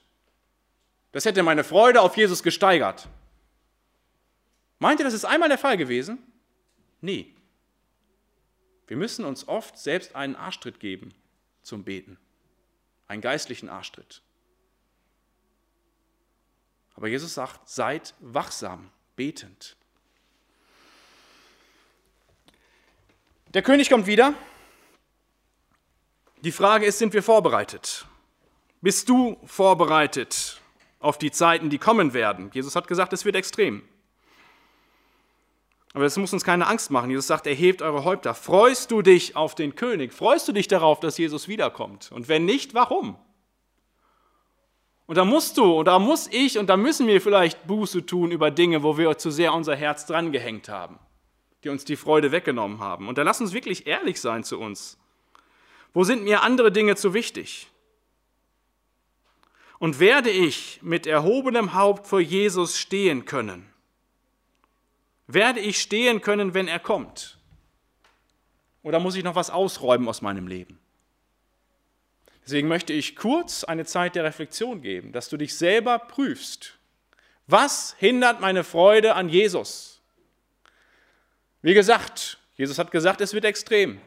Das 1.13 1.25
hätte 1.25 1.43
meine 1.43 1.63
Freude 1.63 2.01
auf 2.01 2.17
Jesus 2.17 2.43
gesteigert. 2.43 3.07
Meint 4.79 4.99
ihr, 4.99 5.03
das 5.03 5.13
ist 5.13 5.25
einmal 5.25 5.49
der 5.49 5.57
Fall 5.57 5.77
gewesen? 5.77 6.19
Nie. 7.01 7.35
Wir 8.87 8.97
müssen 8.97 9.25
uns 9.25 9.47
oft 9.47 9.77
selbst 9.77 10.15
einen 10.15 10.35
Arschtritt 10.35 10.79
geben 10.79 11.13
zum 11.63 11.83
Beten, 11.83 12.17
einen 13.07 13.21
geistlichen 13.21 13.69
Arschtritt. 13.69 14.21
Aber 16.95 17.07
Jesus 17.07 17.33
sagt, 17.33 17.67
seid 17.67 18.13
wachsam, 18.19 18.91
betend. 19.15 19.75
Der 23.53 23.61
König 23.61 23.89
kommt 23.89 24.07
wieder. 24.07 24.33
Die 26.41 26.51
Frage 26.51 26.85
ist, 26.85 26.99
sind 26.99 27.13
wir 27.13 27.21
vorbereitet? 27.21 28.05
Bist 28.81 29.09
du 29.09 29.37
vorbereitet 29.45 30.59
auf 30.99 31.17
die 31.17 31.31
Zeiten, 31.31 31.69
die 31.69 31.77
kommen 31.77 32.13
werden? 32.13 32.49
Jesus 32.53 32.75
hat 32.75 32.87
gesagt, 32.87 33.13
es 33.13 33.25
wird 33.25 33.35
extrem. 33.35 33.83
Aber 35.93 36.05
das 36.05 36.17
muss 36.17 36.31
uns 36.31 36.43
keine 36.43 36.67
Angst 36.67 36.89
machen. 36.89 37.09
Jesus 37.09 37.27
sagt, 37.27 37.45
erhebt 37.45 37.81
eure 37.81 38.05
Häupter. 38.05 38.33
Freust 38.33 38.91
du 38.91 39.01
dich 39.01 39.35
auf 39.35 39.55
den 39.55 39.75
König? 39.75 40.13
Freust 40.13 40.47
du 40.47 40.53
dich 40.53 40.67
darauf, 40.67 40.99
dass 41.01 41.17
Jesus 41.17 41.47
wiederkommt? 41.47 42.11
Und 42.11 42.29
wenn 42.29 42.45
nicht, 42.45 42.73
warum? 42.73 43.17
Und 45.11 45.17
da 45.17 45.25
musst 45.25 45.57
du, 45.57 45.79
und 45.79 45.85
da 45.85 45.99
muss 45.99 46.29
ich, 46.31 46.57
und 46.57 46.69
da 46.69 46.77
müssen 46.77 47.05
wir 47.05 47.19
vielleicht 47.19 47.67
Buße 47.67 48.05
tun 48.05 48.31
über 48.31 48.49
Dinge, 48.49 48.81
wo 48.81 48.97
wir 48.97 49.17
zu 49.17 49.29
sehr 49.29 49.53
unser 49.53 49.75
Herz 49.75 50.05
drangehängt 50.05 50.69
haben 50.69 50.97
die 51.63 51.69
uns 51.69 51.85
die 51.85 51.95
Freude 51.95 52.31
weggenommen 52.31 52.79
haben. 52.79 53.07
Und 53.07 53.17
da 53.17 53.23
lass 53.23 53.41
uns 53.41 53.53
wirklich 53.53 53.87
ehrlich 53.87 54.19
sein 54.19 54.43
zu 54.43 54.59
uns. 54.59 54.97
Wo 55.93 56.03
sind 56.03 56.23
mir 56.23 56.41
andere 56.41 56.71
Dinge 56.71 56.95
zu 56.95 57.13
wichtig? 57.13 57.67
Und 59.77 59.99
werde 59.99 60.29
ich 60.29 60.79
mit 60.81 61.07
erhobenem 61.07 61.73
Haupt 61.73 62.07
vor 62.07 62.19
Jesus 62.19 62.77
stehen 62.77 63.25
können? 63.25 63.67
Werde 65.27 65.59
ich 65.59 65.81
stehen 65.81 66.21
können, 66.21 66.53
wenn 66.53 66.67
er 66.67 66.79
kommt? 66.79 67.37
Oder 68.83 68.99
muss 68.99 69.15
ich 69.15 69.23
noch 69.23 69.35
was 69.35 69.49
ausräumen 69.49 70.07
aus 70.07 70.21
meinem 70.21 70.47
Leben? 70.47 70.80
Deswegen 72.45 72.67
möchte 72.67 72.93
ich 72.93 73.15
kurz 73.15 73.63
eine 73.63 73.85
Zeit 73.85 74.15
der 74.15 74.23
Reflexion 74.23 74.81
geben, 74.81 75.11
dass 75.11 75.29
du 75.29 75.37
dich 75.37 75.55
selber 75.55 75.99
prüfst. 75.99 76.77
Was 77.47 77.95
hindert 77.99 78.41
meine 78.41 78.63
Freude 78.63 79.15
an 79.15 79.29
Jesus? 79.29 80.01
Wie 81.61 81.73
gesagt, 81.73 82.39
Jesus 82.55 82.79
hat 82.79 82.91
gesagt, 82.91 83.21
es 83.21 83.33
wird 83.33 83.45
extrem. 83.45 84.01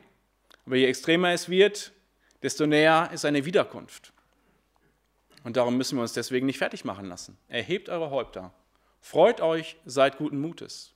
Aber 0.66 0.76
je 0.76 0.86
extremer 0.86 1.30
es 1.32 1.48
wird, 1.48 1.92
desto 2.42 2.66
näher 2.66 3.10
ist 3.12 3.22
seine 3.22 3.44
Wiederkunft. 3.44 4.12
Und 5.44 5.56
darum 5.56 5.76
müssen 5.76 5.96
wir 5.96 6.02
uns 6.02 6.14
deswegen 6.14 6.46
nicht 6.46 6.58
fertig 6.58 6.84
machen 6.84 7.06
lassen. 7.06 7.36
Erhebt 7.48 7.88
eure 7.88 8.10
Häupter. 8.10 8.52
Freut 9.00 9.40
euch, 9.40 9.76
seid 9.84 10.16
guten 10.16 10.40
Mutes. 10.40 10.92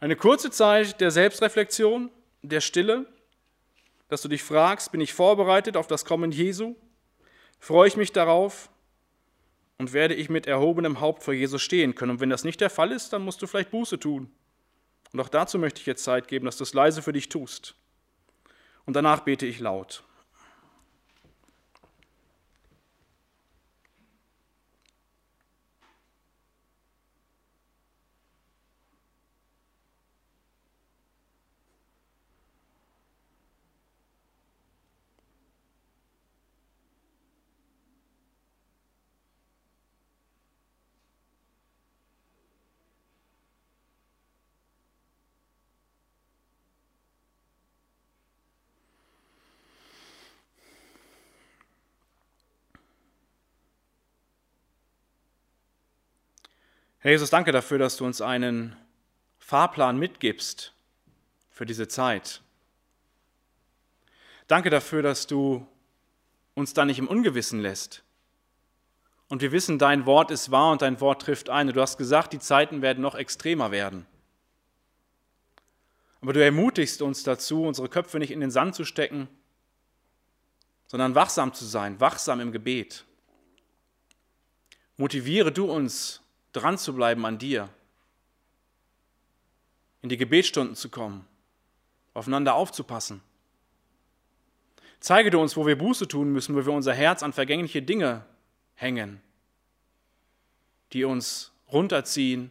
Eine 0.00 0.16
kurze 0.16 0.50
Zeit 0.50 1.00
der 1.00 1.12
Selbstreflexion, 1.12 2.10
der 2.42 2.60
Stille, 2.60 3.06
dass 4.12 4.22
du 4.22 4.28
dich 4.28 4.42
fragst, 4.42 4.92
bin 4.92 5.00
ich 5.00 5.12
vorbereitet 5.12 5.76
auf 5.76 5.86
das 5.86 6.04
Kommen 6.04 6.30
Jesu? 6.30 6.76
Freue 7.58 7.88
ich 7.88 7.96
mich 7.96 8.12
darauf? 8.12 8.70
Und 9.78 9.92
werde 9.92 10.14
ich 10.14 10.30
mit 10.30 10.46
erhobenem 10.46 11.00
Haupt 11.00 11.24
vor 11.24 11.34
Jesus 11.34 11.62
stehen 11.62 11.94
können? 11.94 12.12
Und 12.12 12.20
wenn 12.20 12.30
das 12.30 12.44
nicht 12.44 12.60
der 12.60 12.70
Fall 12.70 12.92
ist, 12.92 13.12
dann 13.12 13.22
musst 13.22 13.42
du 13.42 13.46
vielleicht 13.46 13.70
Buße 13.70 13.98
tun 13.98 14.30
und 15.12 15.20
auch 15.20 15.28
dazu 15.28 15.58
möchte 15.58 15.80
ich 15.80 15.86
jetzt 15.86 16.04
Zeit 16.04 16.26
geben, 16.28 16.46
dass 16.46 16.56
du 16.56 16.64
es 16.64 16.74
leise 16.74 17.02
für 17.02 17.12
dich 17.12 17.28
tust. 17.28 17.74
Und 18.86 18.96
danach 18.96 19.20
bete 19.20 19.46
ich 19.46 19.60
laut. 19.60 20.02
Herr 57.02 57.10
Jesus, 57.10 57.30
danke 57.30 57.50
dafür, 57.50 57.78
dass 57.78 57.96
du 57.96 58.04
uns 58.04 58.20
einen 58.20 58.76
Fahrplan 59.40 59.98
mitgibst 59.98 60.72
für 61.50 61.66
diese 61.66 61.88
Zeit. 61.88 62.42
Danke 64.46 64.70
dafür, 64.70 65.02
dass 65.02 65.26
du 65.26 65.66
uns 66.54 66.74
da 66.74 66.84
nicht 66.84 67.00
im 67.00 67.08
Ungewissen 67.08 67.58
lässt. 67.58 68.04
Und 69.26 69.42
wir 69.42 69.50
wissen, 69.50 69.80
dein 69.80 70.06
Wort 70.06 70.30
ist 70.30 70.52
wahr 70.52 70.70
und 70.70 70.82
dein 70.82 71.00
Wort 71.00 71.22
trifft 71.22 71.50
ein. 71.50 71.66
Du 71.66 71.80
hast 71.80 71.98
gesagt, 71.98 72.34
die 72.34 72.38
Zeiten 72.38 72.82
werden 72.82 73.02
noch 73.02 73.16
extremer 73.16 73.72
werden. 73.72 74.06
Aber 76.20 76.32
du 76.32 76.44
ermutigst 76.44 77.02
uns 77.02 77.24
dazu, 77.24 77.64
unsere 77.64 77.88
Köpfe 77.88 78.20
nicht 78.20 78.30
in 78.30 78.38
den 78.38 78.52
Sand 78.52 78.76
zu 78.76 78.84
stecken, 78.84 79.26
sondern 80.86 81.16
wachsam 81.16 81.52
zu 81.52 81.64
sein, 81.64 81.98
wachsam 81.98 82.38
im 82.38 82.52
Gebet. 82.52 83.04
Motiviere 84.96 85.50
du 85.50 85.68
uns, 85.68 86.21
dran 86.52 86.78
zu 86.78 86.94
bleiben 86.94 87.24
an 87.26 87.38
dir, 87.38 87.68
in 90.02 90.08
die 90.08 90.16
Gebetsstunden 90.16 90.76
zu 90.76 90.88
kommen, 90.88 91.26
aufeinander 92.14 92.54
aufzupassen. 92.54 93.22
Zeige 95.00 95.30
du 95.30 95.40
uns, 95.40 95.56
wo 95.56 95.66
wir 95.66 95.76
Buße 95.76 96.06
tun 96.06 96.32
müssen, 96.32 96.54
wo 96.54 96.64
wir 96.64 96.72
unser 96.72 96.94
Herz 96.94 97.22
an 97.22 97.32
vergängliche 97.32 97.82
Dinge 97.82 98.24
hängen, 98.74 99.20
die 100.92 101.04
uns 101.04 101.52
runterziehen. 101.72 102.50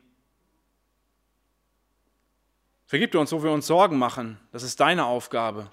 Vergib 2.88 3.12
du 3.12 3.20
uns, 3.20 3.32
wo 3.32 3.42
wir 3.44 3.52
uns 3.52 3.68
Sorgen 3.68 3.98
machen. 3.98 4.38
Das 4.52 4.64
ist 4.64 4.80
deine 4.80 5.06
Aufgabe. 5.06 5.72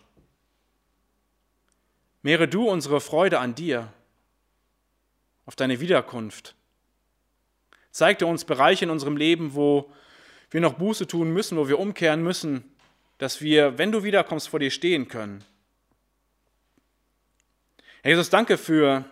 Mehre 2.22 2.46
du 2.46 2.68
unsere 2.68 3.00
Freude 3.00 3.40
an 3.40 3.54
dir, 3.54 3.92
auf 5.46 5.56
deine 5.56 5.80
Wiederkunft. 5.80 6.54
Zeig 7.90 8.18
dir 8.18 8.26
uns 8.26 8.44
Bereiche 8.44 8.84
in 8.84 8.90
unserem 8.90 9.16
Leben, 9.16 9.54
wo 9.54 9.92
wir 10.50 10.60
noch 10.60 10.74
Buße 10.74 11.06
tun 11.06 11.32
müssen, 11.32 11.58
wo 11.58 11.68
wir 11.68 11.78
umkehren 11.78 12.22
müssen, 12.22 12.64
dass 13.18 13.40
wir, 13.40 13.78
wenn 13.78 13.92
du 13.92 14.02
wiederkommst, 14.04 14.48
vor 14.48 14.60
dir 14.60 14.70
stehen 14.70 15.08
können. 15.08 15.44
Herr 18.02 18.12
Jesus, 18.12 18.30
danke 18.30 18.56
für 18.56 19.04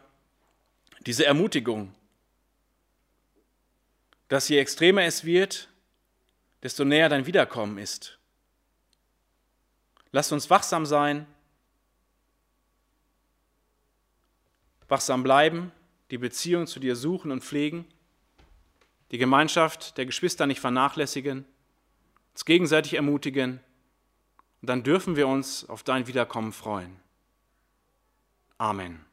diese 1.01 1.27
Ermutigung, 1.27 1.93
dass 4.29 4.49
je 4.49 4.59
extremer 4.59 5.03
es 5.03 5.25
wird, 5.25 5.69
desto 6.63 6.85
näher 6.85 7.09
dein 7.09 7.27
Wiederkommen 7.27 7.79
ist. 7.79 8.19
Lass 10.13 10.33
uns 10.33 10.49
wachsam 10.49 10.87
sein, 10.87 11.27
wachsam 14.89 15.23
bleiben, 15.23 15.73
die 16.11 16.19
Beziehung 16.19 16.67
zu 16.67 16.81
dir 16.81 16.97
suchen 16.97 17.31
und 17.31 17.43
pflegen, 17.45 17.87
die 19.11 19.19
Gemeinschaft 19.19 19.97
der 19.99 20.07
Geschwister 20.07 20.47
nicht 20.47 20.61
vernachlässigen, 20.61 21.45
uns 22.33 22.45
gegenseitig 22.45 22.95
ermutigen, 22.95 23.61
und 24.63 24.71
dann 24.71 24.83
dürfen 24.83 25.17
wir 25.17 25.29
uns 25.29 25.69
auf 25.69 25.83
dein 25.83 26.07
Wiederkommen 26.07 26.53
freuen. 26.53 26.97
Amen. 28.59 29.05